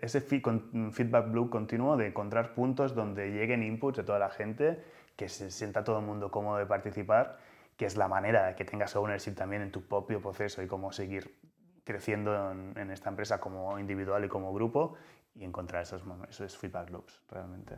ese 0.02 0.22
feedback 0.22 1.28
loop 1.34 1.50
continuo 1.50 1.98
de 1.98 2.08
encontrar 2.08 2.54
puntos 2.54 2.96
donde 2.96 3.32
lleguen 3.32 3.64
inputs 3.64 3.98
de 3.98 4.04
toda 4.04 4.20
la 4.20 4.30
gente, 4.30 4.84
que 5.16 5.30
se 5.30 5.52
sienta 5.52 5.84
todo 5.84 6.00
el 6.00 6.06
mundo 6.06 6.32
cómodo 6.32 6.58
de 6.58 6.66
participar, 6.66 7.38
que 7.78 7.86
es 7.86 7.98
la 7.98 8.08
manera 8.08 8.48
de 8.48 8.56
que 8.56 8.66
tengas 8.66 8.96
ownership 8.96 9.34
también 9.34 9.62
en 9.62 9.72
tu 9.72 9.82
propio 9.82 10.22
proceso 10.22 10.62
y 10.62 10.68
cómo 10.68 10.92
seguir 10.92 11.36
creciendo 11.84 12.52
en, 12.52 12.92
esta 12.92 13.10
empresa 13.10 13.40
como 13.40 13.78
individual 13.80 14.24
y 14.26 14.30
como 14.30 14.54
grupo 14.54 14.96
y 15.36 15.44
encontrar 15.44 15.84
esos, 15.84 16.02
esos 16.30 16.58
feedback 16.58 16.90
loops 16.92 17.22
realmente. 17.30 17.76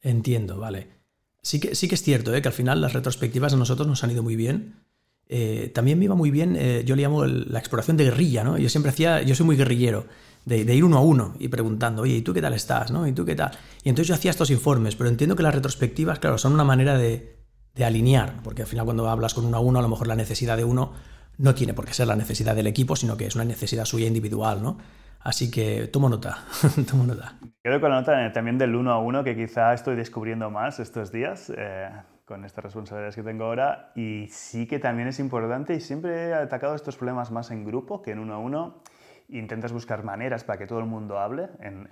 Entiendo, 0.00 0.58
vale. 0.58 0.88
Sí 1.42 1.60
que, 1.60 1.74
sí 1.74 1.88
que 1.88 1.94
es 1.96 2.02
cierto 2.02 2.34
¿eh? 2.34 2.40
que 2.40 2.48
al 2.48 2.54
final 2.54 2.80
las 2.80 2.94
retrospectivas 2.94 3.52
a 3.52 3.56
nosotros 3.56 3.86
nos 3.86 4.02
han 4.02 4.10
ido 4.10 4.22
muy 4.22 4.36
bien 4.36 4.84
eh, 5.28 5.70
también 5.74 5.98
me 5.98 6.04
iba 6.04 6.14
muy 6.14 6.30
bien, 6.30 6.56
eh, 6.58 6.82
yo 6.84 6.96
le 6.96 7.02
llamo 7.02 7.24
la 7.24 7.58
exploración 7.58 7.96
de 7.96 8.04
guerrilla, 8.04 8.44
¿no? 8.44 8.58
Yo 8.58 8.68
siempre 8.68 8.90
hacía, 8.90 9.22
yo 9.22 9.34
soy 9.34 9.46
muy 9.46 9.56
guerrillero, 9.56 10.06
de, 10.44 10.74
ir 10.74 10.84
uno 10.84 10.98
a 10.98 11.00
uno 11.00 11.34
y 11.38 11.48
preguntando, 11.48 12.02
oye, 12.02 12.16
¿y 12.16 12.22
tú 12.22 12.34
qué 12.34 12.42
tal 12.42 12.54
estás? 12.54 12.90
¿no? 12.90 13.06
¿Y 13.06 13.12
tú 13.12 13.24
qué 13.24 13.34
tal? 13.34 13.52
Y 13.82 13.88
entonces 13.88 14.08
yo 14.08 14.14
hacía 14.14 14.30
estos 14.30 14.50
informes, 14.50 14.96
pero 14.96 15.08
entiendo 15.08 15.36
que 15.36 15.42
las 15.42 15.54
retrospectivas, 15.54 16.18
claro, 16.18 16.38
son 16.38 16.52
una 16.52 16.64
manera 16.64 16.96
de, 16.96 17.34
alinear, 17.82 18.34
porque 18.44 18.62
al 18.62 18.68
final 18.68 18.84
cuando 18.84 19.08
hablas 19.08 19.34
con 19.34 19.44
uno 19.44 19.56
a 19.56 19.60
uno, 19.60 19.78
a 19.80 19.82
lo 19.82 19.88
mejor 19.88 20.06
la 20.06 20.14
necesidad 20.14 20.56
de 20.56 20.64
uno 20.64 20.92
no 21.38 21.54
tiene 21.54 21.74
por 21.74 21.84
qué 21.84 21.92
ser 21.92 22.06
la 22.06 22.14
necesidad 22.14 22.54
del 22.54 22.68
equipo, 22.68 22.94
sino 22.94 23.16
que 23.16 23.26
es 23.26 23.34
una 23.34 23.44
necesidad 23.44 23.84
suya 23.84 24.06
individual, 24.06 24.62
¿no? 24.62 24.78
Así 25.18 25.50
que 25.50 25.88
tomo 25.88 26.08
nota, 26.08 26.44
tomo 26.88 27.04
nota. 27.04 27.36
Quedo 27.64 27.80
con 27.80 27.90
la 27.90 28.00
nota 28.00 28.32
también 28.32 28.58
del 28.58 28.76
uno 28.76 28.92
a 28.92 29.00
uno 29.00 29.24
que 29.24 29.34
quizá 29.34 29.72
estoy 29.74 29.96
descubriendo 29.96 30.50
más 30.50 30.78
estos 30.78 31.10
días. 31.10 31.50
Eh, 31.56 31.88
con 32.24 32.44
estas 32.44 32.64
responsabilidades 32.64 33.16
que 33.16 33.22
tengo 33.22 33.44
ahora 33.44 33.92
y 33.94 34.28
sí 34.30 34.66
que 34.66 34.78
también 34.78 35.08
es 35.08 35.18
importante 35.18 35.74
y 35.74 35.80
siempre 35.80 36.28
he 36.28 36.34
atacado 36.34 36.74
estos 36.74 36.96
problemas 36.96 37.30
más 37.30 37.50
en 37.50 37.64
grupo 37.64 38.02
que 38.02 38.12
en 38.12 38.18
uno 38.18 38.34
a 38.34 38.38
uno. 38.38 38.82
Intentas 39.28 39.72
buscar 39.72 40.04
maneras 40.04 40.44
para 40.44 40.58
que 40.58 40.66
todo 40.66 40.78
el 40.80 40.84
mundo 40.84 41.18
hable. 41.18 41.48
En, 41.60 41.88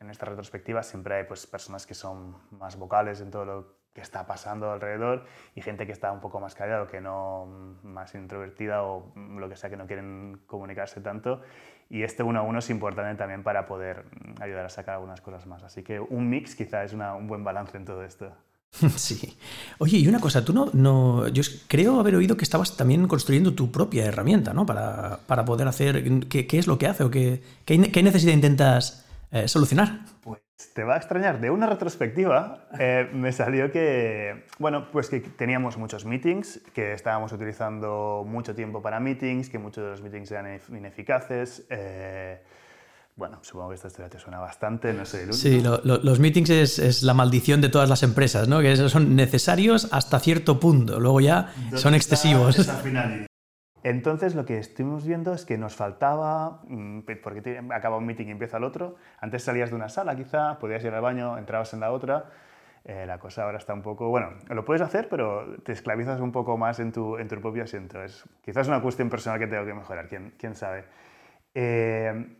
en, 0.00 0.10
esta 0.10 0.26
retrospectiva 0.26 0.82
siempre 0.82 1.16
hay 1.16 1.24
pues, 1.24 1.46
personas 1.46 1.86
que 1.86 1.94
son 1.94 2.36
más 2.50 2.78
vocales 2.78 3.20
en 3.20 3.30
todo 3.30 3.44
lo 3.44 3.80
que 3.92 4.00
está 4.00 4.26
pasando 4.26 4.70
alrededor 4.70 5.24
y 5.54 5.62
gente 5.62 5.86
que 5.86 5.92
está 5.92 6.10
un 6.10 6.20
poco 6.20 6.40
más 6.40 6.54
callada 6.54 6.82
o 6.84 6.86
que 6.86 7.00
no, 7.00 7.76
más 7.82 8.14
introvertida 8.14 8.82
o 8.82 9.12
lo 9.14 9.48
que 9.48 9.56
sea, 9.56 9.68
que 9.68 9.76
no 9.76 9.86
quieren 9.86 10.40
comunicarse 10.46 11.00
tanto. 11.00 11.42
Y 11.88 12.02
este 12.02 12.22
uno 12.22 12.40
a 12.40 12.42
uno 12.42 12.60
es 12.60 12.70
importante 12.70 13.16
también 13.18 13.42
para 13.42 13.66
poder 13.66 14.04
ayudar 14.40 14.64
a 14.64 14.68
sacar 14.68 14.94
algunas 14.94 15.20
cosas 15.20 15.46
más. 15.46 15.62
Así 15.64 15.82
que 15.82 16.00
un 16.00 16.30
mix 16.30 16.54
quizá 16.54 16.84
es 16.84 16.92
un 16.92 17.26
buen 17.26 17.44
balance 17.44 17.76
en 17.76 17.84
todo 17.84 18.04
esto. 18.04 18.32
Sí. 18.96 19.36
Oye, 19.78 19.98
y 19.98 20.08
una 20.08 20.20
cosa, 20.20 20.44
tú 20.44 20.52
no, 20.52 20.70
no. 20.72 21.28
Yo 21.28 21.42
creo 21.68 22.00
haber 22.00 22.14
oído 22.14 22.36
que 22.36 22.44
estabas 22.44 22.76
también 22.76 23.06
construyendo 23.08 23.54
tu 23.54 23.70
propia 23.70 24.04
herramienta, 24.04 24.52
¿no? 24.52 24.66
Para, 24.66 25.20
para 25.26 25.44
poder 25.44 25.68
hacer. 25.68 26.02
¿qué, 26.28 26.46
¿qué, 26.46 26.58
es 26.58 26.66
lo 26.66 26.78
que 26.78 26.86
hace 26.86 27.04
o 27.04 27.10
qué, 27.10 27.42
qué, 27.64 28.02
necesidad 28.02 28.32
intentas 28.32 29.06
eh, 29.30 29.48
solucionar? 29.48 30.00
Pues 30.22 30.40
te 30.74 30.84
va 30.84 30.94
a 30.94 30.96
extrañar. 30.98 31.40
De 31.40 31.50
una 31.50 31.66
retrospectiva 31.66 32.68
eh, 32.78 33.08
me 33.12 33.32
salió 33.32 33.70
que. 33.70 34.44
Bueno, 34.58 34.90
pues 34.90 35.08
que 35.08 35.20
teníamos 35.20 35.76
muchos 35.76 36.04
meetings, 36.04 36.60
que 36.74 36.92
estábamos 36.92 37.32
utilizando 37.32 38.24
mucho 38.26 38.54
tiempo 38.54 38.82
para 38.82 39.00
meetings, 39.00 39.48
que 39.48 39.58
muchos 39.58 39.84
de 39.84 39.90
los 39.90 40.02
meetings 40.02 40.30
eran 40.30 40.60
ineficaces. 40.68 41.66
Eh, 41.70 42.40
bueno, 43.20 43.38
supongo 43.42 43.68
que 43.68 43.74
esta 43.74 43.88
historia 43.88 44.08
te 44.08 44.18
suena 44.18 44.38
bastante, 44.38 44.94
no 44.94 45.04
sé. 45.04 45.30
Sí, 45.34 45.62
los 45.62 46.20
meetings 46.20 46.48
es, 46.48 47.02
la 47.02 47.12
maldición 47.12 47.60
de 47.60 47.68
todas 47.68 47.86
las 47.86 48.02
empresas, 48.02 48.48
¿no? 48.48 48.60
Que 48.60 48.74
son 48.88 49.14
necesarios 49.14 49.88
hasta 49.92 50.18
cierto 50.20 50.58
punto, 50.58 50.98
luego 50.98 51.20
ya 51.20 51.52
son 51.74 51.94
excesivos. 51.94 52.56
Entonces 53.82 54.34
lo 54.34 54.46
que 54.46 54.58
estuvimos 54.58 55.06
viendo 55.06 55.34
es 55.34 55.44
que 55.44 55.58
nos 55.58 55.74
faltaba, 55.76 56.62
mm, 56.66 57.00
porque 57.22 57.62
acaba 57.70 57.98
un 57.98 58.06
meeting 58.06 58.26
y 58.26 58.30
empieza 58.30 58.56
el 58.56 58.64
otro, 58.64 58.96
antes 59.20 59.42
salías 59.42 59.68
de 59.68 59.76
una 59.76 59.90
sala 59.90 60.16
quizá, 60.16 60.58
podías 60.58 60.82
ir 60.84 60.92
al 60.92 61.02
baño, 61.02 61.36
entrabas 61.36 61.74
en 61.74 61.80
la 61.80 61.92
otra, 61.92 62.30
eh, 62.84 63.04
la 63.06 63.18
cosa 63.18 63.44
ahora 63.44 63.58
está 63.58 63.74
un 63.74 63.82
poco, 63.82 64.08
bueno, 64.08 64.30
lo 64.48 64.64
puedes 64.64 64.80
hacer, 64.80 65.08
pero 65.10 65.56
te 65.62 65.72
esclavizas 65.72 66.20
un 66.20 66.32
poco 66.32 66.56
más 66.56 66.80
en 66.80 66.92
tu, 66.92 67.18
en 67.18 67.28
tu 67.28 67.38
propio 67.38 67.64
asiento. 67.64 68.02
Es, 68.02 68.24
quizás 68.42 68.62
es 68.62 68.68
una 68.68 68.80
cuestión 68.80 69.10
personal 69.10 69.38
que 69.38 69.46
tengo 69.46 69.66
que 69.66 69.74
mejorar, 69.74 70.08
quién, 70.08 70.32
quién 70.38 70.54
sabe. 70.54 70.84
Eh, 71.54 72.39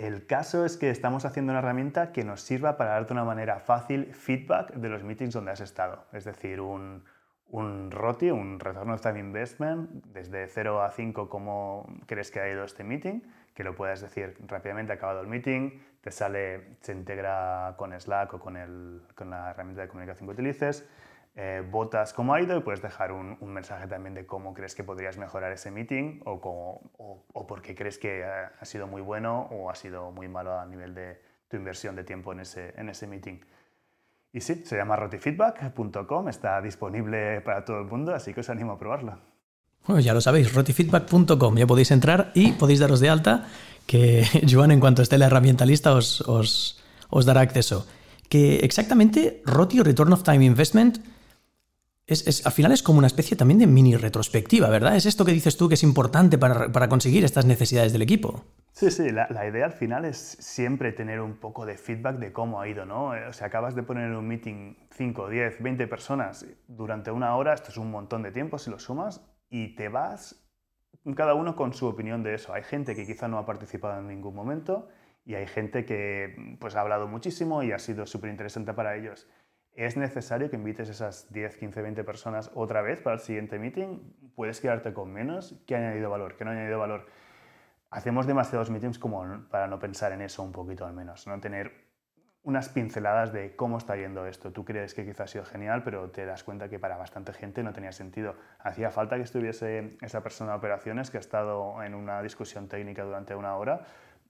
El 0.00 0.24
caso 0.24 0.64
es 0.64 0.78
que 0.78 0.88
estamos 0.88 1.26
haciendo 1.26 1.52
una 1.52 1.58
herramienta 1.58 2.10
que 2.10 2.24
nos 2.24 2.40
sirva 2.40 2.78
para 2.78 2.92
darte 2.92 3.12
una 3.12 3.24
manera 3.24 3.60
fácil 3.60 4.14
feedback 4.14 4.72
de 4.72 4.88
los 4.88 5.04
meetings 5.04 5.34
donde 5.34 5.50
has 5.50 5.60
estado. 5.60 6.06
Es 6.14 6.24
decir, 6.24 6.62
un, 6.62 7.04
un 7.48 7.90
ROTI, 7.90 8.30
un 8.30 8.58
Return 8.58 8.92
of 8.92 9.02
Time 9.02 9.20
Investment, 9.20 9.90
desde 10.06 10.48
0 10.48 10.82
a 10.82 10.90
5, 10.90 11.28
cómo 11.28 11.86
crees 12.06 12.30
que 12.30 12.40
ha 12.40 12.48
ido 12.48 12.64
este 12.64 12.82
meeting, 12.82 13.20
que 13.52 13.62
lo 13.62 13.74
puedas 13.74 14.00
decir 14.00 14.38
rápidamente, 14.46 14.94
acabado 14.94 15.20
el 15.20 15.26
meeting, 15.26 15.82
te 16.00 16.10
sale, 16.10 16.78
se 16.80 16.92
integra 16.92 17.74
con 17.76 17.92
Slack 17.92 18.32
o 18.32 18.40
con, 18.40 18.56
el, 18.56 19.02
con 19.14 19.28
la 19.28 19.50
herramienta 19.50 19.82
de 19.82 19.88
comunicación 19.88 20.26
que 20.26 20.32
utilices, 20.32 20.88
eh, 21.36 21.62
votas 21.70 22.12
cómo 22.12 22.34
ha 22.34 22.42
ido 22.42 22.56
y 22.56 22.60
puedes 22.60 22.82
dejar 22.82 23.12
un, 23.12 23.38
mensaje 23.40 23.86
también 23.86 24.14
de 24.14 24.26
cómo 24.26 24.52
crees 24.52 24.74
que 24.74 24.84
podrías 24.84 25.16
mejorar 25.16 25.52
ese 25.52 25.70
meeting 25.70 26.20
o, 26.24 26.40
cómo, 26.40 26.92
por 27.46 27.62
qué 27.62 27.74
crees 27.74 27.98
que 27.98 28.24
ha, 28.24 28.52
ha, 28.60 28.64
sido 28.64 28.86
muy 28.86 29.00
bueno 29.00 29.48
o 29.50 29.70
ha 29.70 29.74
sido 29.74 30.10
muy 30.10 30.28
malo 30.28 30.58
a 30.58 30.66
nivel 30.66 30.94
de 30.94 31.20
tu 31.48 31.56
inversión 31.56 31.96
de 31.96 32.04
tiempo 32.04 32.32
en 32.32 32.40
ese, 32.40 32.74
en 32.76 32.88
ese 32.88 33.06
meeting. 33.06 33.40
Y 34.32 34.40
sí, 34.40 34.62
se 34.64 34.76
llama 34.76 34.96
rotifeedback.com, 34.96 36.28
está 36.28 36.60
disponible 36.60 37.40
para 37.40 37.64
todo 37.64 37.80
el 37.80 37.86
mundo, 37.86 38.14
así 38.14 38.32
que 38.32 38.40
os 38.40 38.50
animo 38.50 38.72
a 38.72 38.78
probarlo. 38.78 39.18
Bueno, 39.86 40.00
ya 40.00 40.14
lo 40.14 40.20
sabéis, 40.20 40.54
rotifeedback.com, 40.54 41.56
ya 41.56 41.66
podéis 41.66 41.90
entrar 41.90 42.30
y 42.34 42.52
podéis 42.52 42.80
daros 42.80 43.00
de 43.00 43.08
alta, 43.08 43.48
que 43.86 44.24
Joan, 44.48 44.70
en 44.70 44.80
cuanto 44.80 45.02
esté 45.02 45.18
la 45.18 45.26
herramienta 45.26 45.66
lista, 45.66 45.92
os, 45.94 46.20
os, 46.22 46.82
os 47.08 47.26
dará 47.26 47.40
acceso. 47.40 47.86
Que 48.28 48.58
exactamente 48.58 49.42
Roti 49.44 49.80
o 49.80 49.84
Return 49.84 50.12
of 50.12 50.22
Time 50.22 50.44
Investment 50.44 50.98
es, 52.10 52.46
al 52.46 52.52
final 52.52 52.72
es 52.72 52.82
como 52.82 52.98
una 52.98 53.06
especie 53.06 53.36
también 53.36 53.58
de 53.58 53.66
mini 53.66 53.96
retrospectiva, 53.96 54.68
¿verdad? 54.68 54.96
Es 54.96 55.06
esto 55.06 55.24
que 55.24 55.32
dices 55.32 55.56
tú 55.56 55.68
que 55.68 55.74
es 55.74 55.82
importante 55.82 56.38
para, 56.38 56.70
para 56.70 56.88
conseguir 56.88 57.24
estas 57.24 57.46
necesidades 57.46 57.92
del 57.92 58.02
equipo. 58.02 58.44
Sí, 58.72 58.90
sí, 58.90 59.10
la, 59.10 59.26
la, 59.30 59.46
idea 59.46 59.66
al 59.66 59.72
final 59.72 60.04
es 60.04 60.36
siempre 60.40 60.92
tener 60.92 61.20
un 61.20 61.36
poco 61.36 61.66
de 61.66 61.76
feedback 61.76 62.18
de 62.18 62.32
cómo 62.32 62.60
ha 62.60 62.68
ido, 62.68 62.86
¿no? 62.86 63.12
O 63.28 63.32
sea, 63.32 63.48
acabas 63.48 63.74
de 63.74 63.82
poner 63.82 64.04
en 64.04 64.16
un 64.16 64.26
meeting 64.26 64.74
5, 64.96 65.28
10, 65.28 65.62
20 65.62 65.86
personas 65.86 66.46
durante 66.68 67.10
una 67.10 67.36
hora, 67.36 67.54
esto 67.54 67.70
es 67.70 67.76
un 67.76 67.90
montón 67.90 68.22
de 68.22 68.30
tiempo 68.30 68.58
si 68.58 68.70
lo 68.70 68.78
sumas, 68.78 69.20
y 69.50 69.74
te 69.74 69.88
vas 69.88 70.40
cada 71.16 71.34
uno 71.34 71.56
con 71.56 71.72
su 71.72 71.86
opinión 71.86 72.22
de 72.22 72.34
eso. 72.34 72.52
Hay 72.52 72.62
gente 72.62 72.94
que 72.94 73.06
quizá 73.06 73.28
no 73.28 73.38
ha 73.38 73.46
participado 73.46 73.98
en 74.00 74.08
ningún 74.08 74.34
momento 74.34 74.88
y 75.24 75.34
hay 75.34 75.46
gente 75.46 75.84
que 75.84 76.56
pues, 76.60 76.76
ha 76.76 76.80
hablado 76.80 77.08
muchísimo 77.08 77.62
y 77.62 77.72
ha 77.72 77.78
sido 77.78 78.06
súper 78.06 78.30
interesante 78.30 78.72
para 78.72 78.96
ellos. 78.96 79.28
¿Es 79.74 79.96
necesario 79.96 80.50
que 80.50 80.56
invites 80.56 80.88
esas 80.88 81.32
10, 81.32 81.56
15, 81.56 81.82
20 81.82 82.04
personas 82.04 82.50
otra 82.54 82.82
vez 82.82 83.00
para 83.00 83.14
el 83.14 83.20
siguiente 83.20 83.58
meeting? 83.58 84.00
¿Puedes 84.34 84.60
quedarte 84.60 84.92
con 84.92 85.12
menos? 85.12 85.62
¿Qué 85.66 85.74
ha 85.74 85.78
añadido 85.78 86.10
valor? 86.10 86.36
¿Qué 86.36 86.44
no 86.44 86.50
ha 86.50 86.54
añadido 86.54 86.78
valor? 86.78 87.06
hacemos 87.90 88.26
demasiados 88.26 88.70
meetings 88.70 88.98
como 88.98 89.48
para 89.50 89.66
no 89.66 89.78
pensar 89.78 90.12
en 90.12 90.22
eso 90.22 90.42
un 90.42 90.52
poquito 90.52 90.86
al 90.86 90.92
menos, 90.92 91.26
no 91.26 91.38
tener 91.40 91.90
unas 92.42 92.70
pinceladas 92.70 93.32
de 93.34 93.54
cómo 93.54 93.76
está 93.76 93.96
yendo 93.96 94.26
esto. 94.26 94.50
Tú 94.50 94.64
crees 94.64 94.94
que 94.94 95.04
quizás 95.04 95.20
ha 95.20 95.26
sido 95.26 95.44
genial, 95.44 95.82
pero 95.84 96.10
te 96.10 96.24
das 96.24 96.42
cuenta 96.42 96.70
que 96.70 96.78
para 96.78 96.96
bastante 96.96 97.34
gente 97.34 97.62
no 97.62 97.74
tenía 97.74 97.92
sentido. 97.92 98.34
Hacía 98.60 98.90
falta 98.90 99.16
que 99.16 99.22
estuviese 99.22 99.98
esa 100.00 100.22
persona 100.22 100.52
de 100.52 100.58
operaciones 100.58 101.10
que 101.10 101.18
ha 101.18 101.20
estado 101.20 101.82
en 101.82 101.94
una 101.94 102.22
discusión 102.22 102.66
técnica 102.66 103.04
durante 103.04 103.34
una 103.34 103.56
hora. 103.56 103.82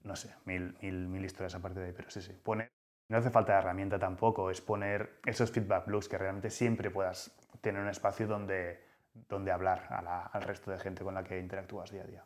No 0.03 0.17
sé, 0.17 0.35
mil, 0.43 0.75
mil, 0.81 1.07
mil 1.07 1.23
historias 1.23 1.55
aparte 1.55 1.79
de 1.79 1.85
ahí, 1.85 1.93
pero 1.95 2.09
sí, 2.09 2.21
sí. 2.21 2.33
Poner, 2.33 2.69
no 3.11 3.17
hace 3.17 3.29
falta 3.29 3.57
herramienta 3.57 3.99
tampoco, 3.99 4.49
es 4.49 4.61
poner 4.61 5.19
esos 5.25 5.51
feedback 5.51 5.85
loops 5.87 6.07
que 6.07 6.17
realmente 6.17 6.49
siempre 6.49 6.89
puedas 6.89 7.31
tener 7.59 7.81
un 7.81 7.89
espacio 7.89 8.25
donde, 8.25 8.79
donde 9.27 9.51
hablar 9.51 10.29
al 10.31 10.41
resto 10.41 10.71
de 10.71 10.79
gente 10.79 11.03
con 11.03 11.13
la 11.13 11.23
que 11.23 11.37
interactúas 11.37 11.91
día 11.91 12.03
a 12.03 12.07
día. 12.07 12.23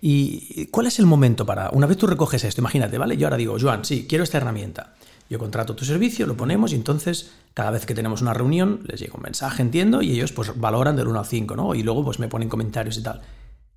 ¿Y 0.00 0.66
cuál 0.68 0.86
es 0.86 0.98
el 0.98 1.04
momento 1.04 1.44
para, 1.44 1.68
una 1.70 1.86
vez 1.86 1.98
tú 1.98 2.06
recoges 2.06 2.44
esto, 2.44 2.62
imagínate, 2.62 2.96
¿vale? 2.96 3.18
Yo 3.18 3.26
ahora 3.26 3.36
digo, 3.36 3.56
Joan, 3.60 3.84
sí, 3.84 4.06
quiero 4.08 4.24
esta 4.24 4.38
herramienta. 4.38 4.94
Yo 5.28 5.38
contrato 5.38 5.76
tu 5.76 5.84
servicio, 5.84 6.26
lo 6.26 6.34
ponemos 6.34 6.72
y 6.72 6.76
entonces 6.76 7.34
cada 7.52 7.70
vez 7.70 7.84
que 7.84 7.94
tenemos 7.94 8.22
una 8.22 8.32
reunión 8.32 8.80
les 8.84 9.00
llega 9.00 9.14
un 9.14 9.22
mensaje, 9.22 9.60
entiendo, 9.60 10.00
y 10.00 10.12
ellos 10.12 10.32
pues 10.32 10.58
valoran 10.58 10.96
del 10.96 11.08
1 11.08 11.18
al 11.18 11.26
5, 11.26 11.56
¿no? 11.56 11.74
Y 11.74 11.82
luego 11.82 12.04
pues 12.04 12.18
me 12.18 12.28
ponen 12.28 12.48
comentarios 12.48 12.96
y 12.96 13.02
tal. 13.02 13.20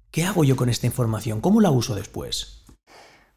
¿Qué 0.09 0.23
hago 0.23 0.45
yo 0.45 0.55
con 0.55 0.69
esta 0.69 0.87
información? 0.87 1.41
¿Cómo 1.41 1.59
la 1.59 1.69
uso 1.69 1.95
después? 1.95 2.64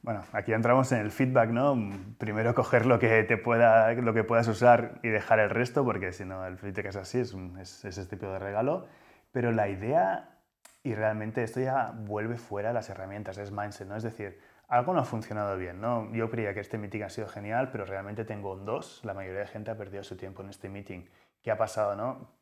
Bueno, 0.03 0.23
aquí 0.33 0.53
entramos 0.53 0.91
en 0.93 1.01
el 1.01 1.11
feedback, 1.11 1.51
¿no? 1.51 1.77
Primero 2.19 2.55
coger 2.55 2.87
lo 2.87 2.99
que, 2.99 3.25
te 3.25 3.37
pueda, 3.37 3.93
lo 3.95 4.15
que 4.15 4.25
puedas 4.25 4.49
usar 4.49 5.01
y 5.03 5.09
dejar 5.09 5.41
el 5.41 5.51
resto, 5.51 5.85
porque 5.85 6.13
si 6.13 6.25
no 6.25 6.47
el 6.47 6.57
feedback 6.57 6.87
es 6.87 6.97
así, 6.97 7.19
es, 7.19 7.35
un, 7.35 7.59
es 7.59 7.85
ese 7.85 8.07
tipo 8.07 8.27
de 8.27 8.39
regalo. 8.39 8.87
Pero 9.33 9.53
la 9.53 9.69
idea 9.69 10.39
y 10.83 10.95
realmente 10.95 11.43
esto 11.43 11.61
ya 11.61 11.93
vuelve 11.95 12.37
fuera 12.37 12.69
de 12.69 12.75
las 12.75 12.89
herramientas, 12.89 13.37
es 13.39 13.51
mindset, 13.51 13.89
¿no? 13.89 13.97
Es 13.97 14.03
decir, 14.03 14.41
algo 14.69 14.95
no 14.95 15.01
ha 15.01 15.05
funcionado 15.05 15.57
bien, 15.57 15.81
¿no? 15.81 16.11
Yo 16.15 16.31
creía 16.31 16.55
que 16.55 16.61
este 16.61 16.79
meeting 16.79 17.03
ha 17.03 17.11
sido 17.11 17.29
genial, 17.29 17.71
pero 17.71 17.85
realmente 17.85 18.25
tengo 18.25 18.53
un 18.53 18.65
dos, 18.65 19.05
la 19.05 19.15
mayoría 19.15 19.41
de 19.41 19.47
gente 19.47 19.71
ha 19.71 19.77
perdido 19.77 20.03
su 20.03 20.17
tiempo 20.17 20.43
en 20.43 20.51
este 20.51 20.69
meeting. 20.69 21.05
¿Qué 21.43 21.51
ha 21.51 21.57
pasado, 21.57 21.97
no? 21.97 22.38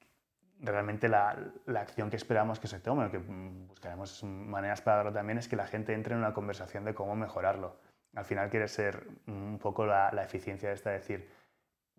Realmente 0.60 1.08
la, 1.08 1.36
la 1.66 1.80
acción 1.80 2.08
que 2.10 2.16
esperamos 2.16 2.58
que 2.58 2.66
se 2.66 2.80
tome, 2.80 3.10
que 3.10 3.18
buscaremos 3.18 4.24
maneras 4.24 4.80
para 4.80 4.98
darlo 4.98 5.12
también, 5.12 5.38
es 5.38 5.48
que 5.48 5.56
la 5.56 5.66
gente 5.66 5.92
entre 5.92 6.14
en 6.14 6.20
una 6.20 6.32
conversación 6.32 6.84
de 6.84 6.94
cómo 6.94 7.14
mejorarlo. 7.14 7.76
Al 8.14 8.24
final 8.24 8.48
quiere 8.48 8.68
ser 8.68 9.06
un 9.26 9.58
poco 9.60 9.84
la, 9.84 10.10
la 10.12 10.24
eficiencia 10.24 10.70
de 10.70 10.74
esta, 10.74 10.90
decir, 10.90 11.30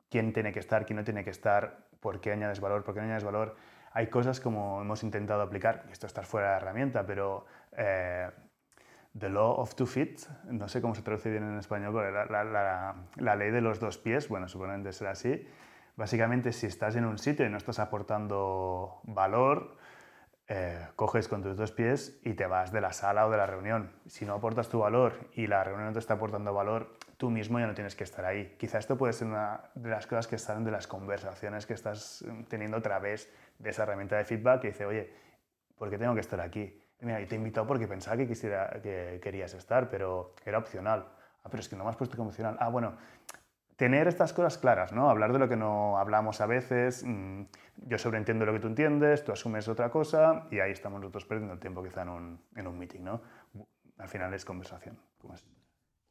quién 0.10 0.34
tiene 0.34 0.52
que 0.52 0.60
estar, 0.60 0.86
quién 0.86 0.98
no 0.98 1.04
tiene 1.04 1.24
que 1.24 1.30
estar, 1.30 1.88
por 2.00 2.20
qué 2.20 2.32
añades 2.32 2.60
valor, 2.60 2.84
por 2.84 2.94
qué 2.94 3.02
no 3.02 3.06
añades 3.06 3.24
valor 3.24 3.56
hay 3.98 4.08
cosas 4.12 4.40
como 4.40 4.80
hemos 4.80 5.02
intentado 5.02 5.42
aplicar, 5.42 5.86
esto 5.92 6.06
está 6.06 6.22
fuera 6.22 6.48
de 6.48 6.52
la 6.54 6.58
herramienta, 6.58 7.04
pero 7.04 7.48
eh, 7.76 8.30
The 9.18 9.28
Law 9.28 9.60
of 9.60 9.74
Two 9.74 9.88
Feet, 9.88 10.20
no 10.52 10.68
sé 10.68 10.82
cómo 10.82 10.94
se 10.94 11.02
traduce 11.02 11.32
bien 11.32 11.44
en 11.44 11.58
español, 11.58 11.96
la, 11.96 12.96
la 13.16 13.36
ley 13.36 13.50
de 13.50 13.62
los 13.62 13.80
dos 13.80 13.98
pies, 13.98 14.30
bueno, 14.30 14.48
suponente 14.48 14.94
será 14.94 15.12
así. 15.12 15.48
Básicamente, 15.98 16.54
si 16.54 16.68
estás 16.68 16.96
en 16.96 17.06
un 17.06 17.18
sitio 17.18 17.44
y 17.46 17.50
no 17.50 17.58
estás 17.58 17.80
aportando 17.80 19.02
valor, 19.04 19.78
eh, 20.48 20.88
coges 20.96 21.28
con 21.28 21.42
tus 21.42 21.58
dos 21.58 21.72
pies 21.72 22.22
y 22.24 22.36
te 22.36 22.46
vas 22.46 22.72
de 22.72 22.82
la 22.82 22.94
sala 22.94 23.26
o 23.26 23.32
de 23.32 23.38
la 23.38 23.48
reunión. 23.48 23.92
Si 24.06 24.24
no 24.24 24.36
aportas 24.36 24.70
tu 24.70 24.78
valor 24.78 25.28
y 25.34 25.48
la 25.48 25.64
reunión 25.64 25.88
no 25.88 25.94
te 25.94 26.00
está 26.00 26.14
aportando 26.14 26.54
valor, 26.54 27.00
tú 27.18 27.32
mismo 27.32 27.60
ya 27.60 27.66
no 27.66 27.74
tienes 27.74 27.96
que 27.96 28.04
estar 28.04 28.24
ahí. 28.26 28.56
Quizá 28.60 28.78
esto 28.78 28.96
puede 28.96 29.12
ser 29.12 29.28
una 29.28 29.72
de 29.74 29.90
las 29.90 30.06
cosas 30.06 30.28
que 30.28 30.38
salen 30.38 30.64
de 30.64 30.70
las 30.70 30.86
conversaciones 30.86 31.66
que 31.66 31.74
estás 31.74 32.24
mm, 32.26 32.44
teniendo 32.44 32.78
a 32.78 32.82
través 32.82 33.34
de 33.58 33.72
esa 33.72 33.82
herramienta 33.82 34.18
de 34.18 34.24
feedback 34.24 34.62
que 34.62 34.68
dice, 34.68 34.86
oye, 34.86 35.12
¿por 35.80 35.90
qué 35.90 35.98
tengo 35.98 36.14
que 36.14 36.22
estar 36.22 36.40
aquí? 36.40 36.80
Mira, 37.02 37.18
te 37.26 37.34
he 37.34 37.38
invitado 37.40 37.66
porque 37.66 37.88
pensaba 37.88 38.18
que, 38.18 38.28
que 38.28 39.20
querías 39.20 39.52
estar, 39.56 39.90
pero 39.90 40.36
era 40.46 40.60
opcional. 40.60 41.08
Ah, 41.44 41.50
pero 41.50 41.62
es 41.62 41.68
que 41.68 41.76
no 41.76 41.84
me 41.84 41.90
has 41.90 41.96
puesto 41.96 42.16
como 42.16 42.30
opcional. 42.30 42.56
Ah, 42.60 42.70
bueno, 42.70 42.96
tener 43.78 44.08
estas 44.08 44.34
cosas 44.34 44.58
claras, 44.58 44.92
¿no? 44.92 45.10
Hablar 45.10 45.32
de 45.32 45.40
lo 45.40 45.48
que 45.48 45.56
no 45.56 45.98
hablamos 45.98 46.42
a 46.42 46.48
veces. 46.48 47.04
Mmm, 47.06 47.44
yo 47.88 47.98
sobreentiendo 47.98 48.46
lo 48.46 48.54
que 48.54 48.60
tú 48.60 48.68
entiendes, 48.68 49.24
tú 49.24 49.32
asumes 49.32 49.68
otra 49.68 49.90
cosa 49.90 50.48
y 50.52 50.60
ahí 50.60 50.72
estamos 50.72 51.00
nosotros 51.00 51.26
perdiendo 51.26 51.54
el 51.54 51.60
tiempo 51.60 51.84
quizá 51.84 52.02
en 52.02 52.10
un, 52.10 52.40
en 52.56 52.68
un 52.68 52.78
meeting, 52.78 53.02
¿no? 53.02 53.22
Al 53.98 54.10
final 54.10 54.34
es 54.34 54.44
conversación. 54.44 54.98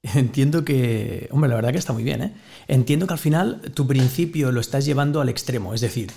Entiendo 0.03 0.65
que, 0.65 1.29
hombre, 1.33 1.49
la 1.49 1.57
verdad 1.57 1.73
que 1.73 1.79
está 1.79 1.93
muy 1.93 2.05
bien, 2.05 2.23
¿eh? 2.23 2.37
Entiendo 2.69 3.07
que 3.07 3.15
al 3.15 3.19
final 3.19 3.61
tu 3.75 3.87
principio 3.87 4.53
lo 4.53 4.61
estás 4.61 4.85
llevando 4.85 5.21
al 5.21 5.29
extremo, 5.29 5.75
es 5.75 5.81
decir, 5.81 6.13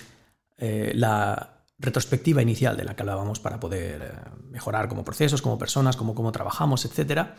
eh, 0.58 0.92
la 0.94 1.64
retrospectiva 1.80 2.42
inicial 2.42 2.78
de 2.78 2.84
la 2.84 2.96
que 2.96 3.02
hablábamos 3.02 3.40
para 3.40 3.60
poder 3.60 4.02
eh, 4.02 4.30
mejorar 4.52 4.88
como 4.88 5.04
procesos, 5.04 5.42
como 5.42 5.58
personas, 5.58 5.98
como 5.98 6.14
cómo 6.14 6.32
trabajamos, 6.32 6.86
etcétera, 6.86 7.36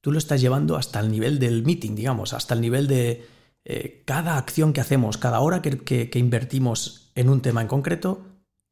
tú 0.00 0.12
lo 0.12 0.18
estás 0.18 0.40
llevando 0.40 0.76
hasta 0.76 1.00
el 1.00 1.10
nivel 1.10 1.38
del 1.38 1.62
meeting, 1.62 1.94
digamos, 1.94 2.32
hasta 2.32 2.54
el 2.54 2.60
nivel 2.60 2.86
de 2.86 3.26
eh, 3.64 4.02
cada 4.04 4.38
acción 4.38 4.72
que 4.72 4.80
hacemos, 4.80 5.18
cada 5.18 5.40
hora 5.40 5.62
que, 5.62 5.78
que, 5.78 6.18
invertimos 6.18 7.10
en 7.14 7.28
un 7.28 7.40
tema 7.40 7.62
en 7.62 7.68
concreto, 7.68 8.24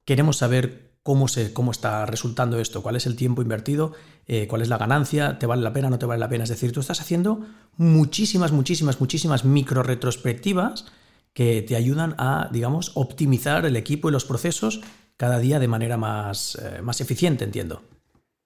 queremos 0.04 0.38
saber 0.38 0.90
cómo, 1.02 1.28
se, 1.28 1.52
cómo 1.52 1.70
está 1.70 2.06
resultando 2.06 2.58
esto, 2.58 2.82
cuál 2.82 2.96
es 2.96 3.06
el 3.06 3.16
tiempo 3.16 3.42
invertido, 3.42 3.92
eh, 4.26 4.46
cuál 4.48 4.62
es 4.62 4.68
la 4.68 4.78
ganancia, 4.78 5.38
te 5.38 5.46
vale 5.46 5.62
la 5.62 5.72
pena, 5.72 5.90
no 5.90 5.98
te 5.98 6.06
vale 6.06 6.20
la 6.20 6.28
pena. 6.28 6.44
Es 6.44 6.50
decir, 6.50 6.72
tú 6.72 6.80
estás 6.80 7.00
haciendo 7.00 7.46
muchísimas, 7.76 8.52
muchísimas, 8.52 9.00
muchísimas 9.00 9.44
micro 9.44 9.82
retrospectivas 9.82 10.86
que 11.32 11.62
te 11.62 11.76
ayudan 11.76 12.14
a, 12.18 12.48
digamos, 12.52 12.92
optimizar 12.96 13.64
el 13.66 13.76
equipo 13.76 14.08
y 14.08 14.12
los 14.12 14.24
procesos 14.24 14.80
cada 15.16 15.38
día 15.38 15.58
de 15.58 15.68
manera 15.68 15.96
más, 15.96 16.56
eh, 16.56 16.82
más 16.82 17.00
eficiente, 17.00 17.44
entiendo. 17.44 17.82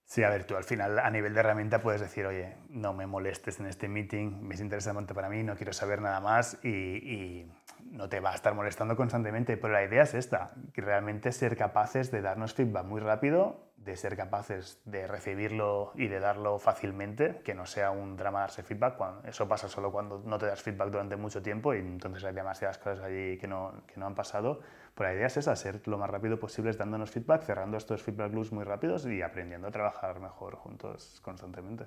Sí, 0.06 0.22
a 0.22 0.28
ver, 0.28 0.44
tú 0.44 0.56
al 0.56 0.64
final 0.64 0.98
a 0.98 1.10
nivel 1.10 1.32
de 1.32 1.40
herramienta 1.40 1.80
puedes 1.80 2.00
decir, 2.00 2.26
oye, 2.26 2.56
no 2.68 2.92
me 2.92 3.06
molestes 3.06 3.58
en 3.58 3.66
este 3.66 3.88
meeting, 3.88 4.42
me 4.42 4.54
es 4.54 4.60
interesante 4.60 5.14
para 5.14 5.28
mí, 5.28 5.42
no 5.42 5.56
quiero 5.56 5.72
saber 5.72 6.02
nada 6.02 6.20
más 6.20 6.58
y, 6.62 6.68
y, 6.68 7.52
no 7.90 8.08
te 8.08 8.20
va 8.20 8.32
a 8.32 8.34
estar 8.34 8.54
molestando 8.54 8.96
constantemente. 8.96 9.56
Pero 9.56 9.72
la 9.72 9.84
idea 9.84 10.02
es 10.02 10.14
esta, 10.14 10.52
que 10.72 10.80
realmente 10.80 11.32
ser 11.32 11.56
capaces 11.56 12.10
de 12.10 12.22
darnos 12.22 12.54
feedback 12.54 12.84
muy 12.84 13.00
rápido, 13.00 13.70
de 13.76 13.96
ser 13.96 14.16
capaces 14.16 14.80
de 14.84 15.06
recibirlo 15.06 15.92
y 15.94 16.08
de 16.08 16.18
darlo 16.18 16.58
fácilmente, 16.58 17.40
que 17.44 17.54
no 17.54 17.66
sea 17.66 17.90
un 17.90 18.16
drama 18.16 18.40
darse 18.40 18.62
feedback. 18.62 18.96
Cuando, 18.96 19.28
eso 19.28 19.46
pasa 19.46 19.68
solo 19.68 19.92
cuando 19.92 20.22
no 20.24 20.38
te 20.38 20.46
das 20.46 20.62
feedback 20.62 20.88
durante 20.90 21.16
mucho 21.16 21.42
tiempo 21.42 21.74
y 21.74 21.78
entonces 21.78 22.24
hay 22.24 22.34
demasiadas 22.34 22.78
cosas 22.78 23.04
allí 23.04 23.38
que 23.38 23.46
no, 23.46 23.84
que 23.86 24.00
no 24.00 24.06
han 24.06 24.14
pasado. 24.14 24.60
Pero 24.94 25.10
la 25.10 25.16
idea 25.16 25.26
es 25.26 25.36
esa, 25.36 25.56
ser 25.56 25.86
lo 25.86 25.98
más 25.98 26.08
rápido 26.08 26.38
posible 26.38 26.72
dándonos 26.72 27.10
feedback, 27.10 27.42
cerrando 27.42 27.76
estos 27.76 28.02
feedback 28.02 28.32
loops 28.32 28.52
muy 28.52 28.64
rápidos 28.64 29.06
y 29.06 29.22
aprendiendo 29.22 29.66
a 29.68 29.70
trabajar 29.70 30.20
mejor 30.20 30.54
juntos 30.54 31.20
constantemente. 31.22 31.86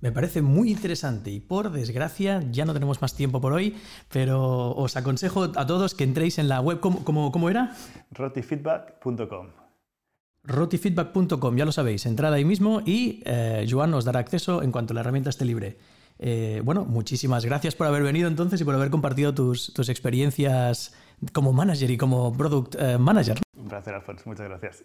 Me 0.00 0.12
parece 0.12 0.40
muy 0.40 0.70
interesante 0.70 1.30
y 1.30 1.40
por 1.40 1.70
desgracia 1.70 2.42
ya 2.50 2.64
no 2.64 2.72
tenemos 2.72 3.02
más 3.02 3.14
tiempo 3.14 3.40
por 3.40 3.52
hoy, 3.52 3.76
pero 4.10 4.70
os 4.70 4.96
aconsejo 4.96 5.44
a 5.54 5.66
todos 5.66 5.94
que 5.94 6.04
entréis 6.04 6.38
en 6.38 6.48
la 6.48 6.60
web. 6.60 6.80
¿Cómo, 6.80 7.04
cómo, 7.04 7.50
era? 7.50 7.76
rotifeedback.com. 8.12 9.48
rotifeedback.com, 10.44 11.56
ya 11.56 11.66
lo 11.66 11.72
sabéis, 11.72 12.06
entrad 12.06 12.32
ahí 12.32 12.46
mismo 12.46 12.80
y 12.86 13.22
eh, 13.26 13.66
Joan 13.68 13.92
os 13.92 14.06
dará 14.06 14.20
acceso 14.20 14.62
en 14.62 14.72
cuanto 14.72 14.94
la 14.94 15.00
herramienta 15.00 15.28
esté 15.28 15.44
libre. 15.44 15.76
Eh, 16.22 16.60
bueno, 16.62 16.84
muchísimas 16.84 17.46
gracias 17.46 17.74
por 17.74 17.86
haber 17.86 18.02
venido 18.02 18.28
entonces 18.28 18.60
y 18.60 18.64
por 18.64 18.74
haber 18.74 18.90
compartido 18.90 19.32
tus, 19.34 19.72
tus 19.72 19.88
experiencias 19.88 20.92
como 21.32 21.54
manager 21.54 21.90
y 21.90 21.96
como 21.96 22.36
product 22.36 22.76
eh, 22.78 22.98
manager. 22.98 23.38
Un 23.56 23.68
placer, 23.68 23.94
Alfonso, 23.94 24.24
muchas 24.26 24.46
gracias. 24.46 24.84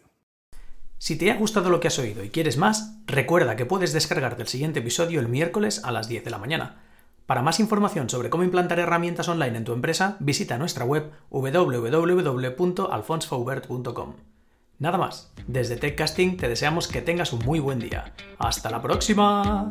Si 0.97 1.17
te 1.17 1.29
ha 1.29 1.35
gustado 1.35 1.69
lo 1.69 1.81
que 1.81 1.89
has 1.89 1.99
oído 1.99 2.23
y 2.23 2.29
quieres 2.29 2.55
más, 2.57 3.01
recuerda 3.05 3.57
que 3.57 3.65
puedes 3.65 3.91
descargarte 3.91 4.43
el 4.43 4.47
siguiente 4.47 4.79
episodio 4.79 5.19
el 5.19 5.27
miércoles 5.27 5.83
a 5.83 5.91
las 5.91 6.07
10 6.07 6.23
de 6.23 6.31
la 6.31 6.37
mañana. 6.37 6.77
Para 7.25 7.41
más 7.41 7.59
información 7.59 8.09
sobre 8.09 8.29
cómo 8.29 8.45
implantar 8.45 8.79
herramientas 8.79 9.27
online 9.27 9.57
en 9.57 9.65
tu 9.65 9.73
empresa, 9.73 10.15
visita 10.21 10.57
nuestra 10.57 10.85
web 10.85 11.11
www.alfonsfaubert.com. 11.31 14.13
Nada 14.79 14.97
más, 14.97 15.33
desde 15.47 15.75
TechCasting 15.75 16.37
te 16.37 16.47
deseamos 16.47 16.87
que 16.87 17.01
tengas 17.01 17.33
un 17.33 17.43
muy 17.43 17.59
buen 17.59 17.79
día. 17.79 18.13
¡Hasta 18.39 18.69
la 18.69 18.81
próxima! 18.81 19.69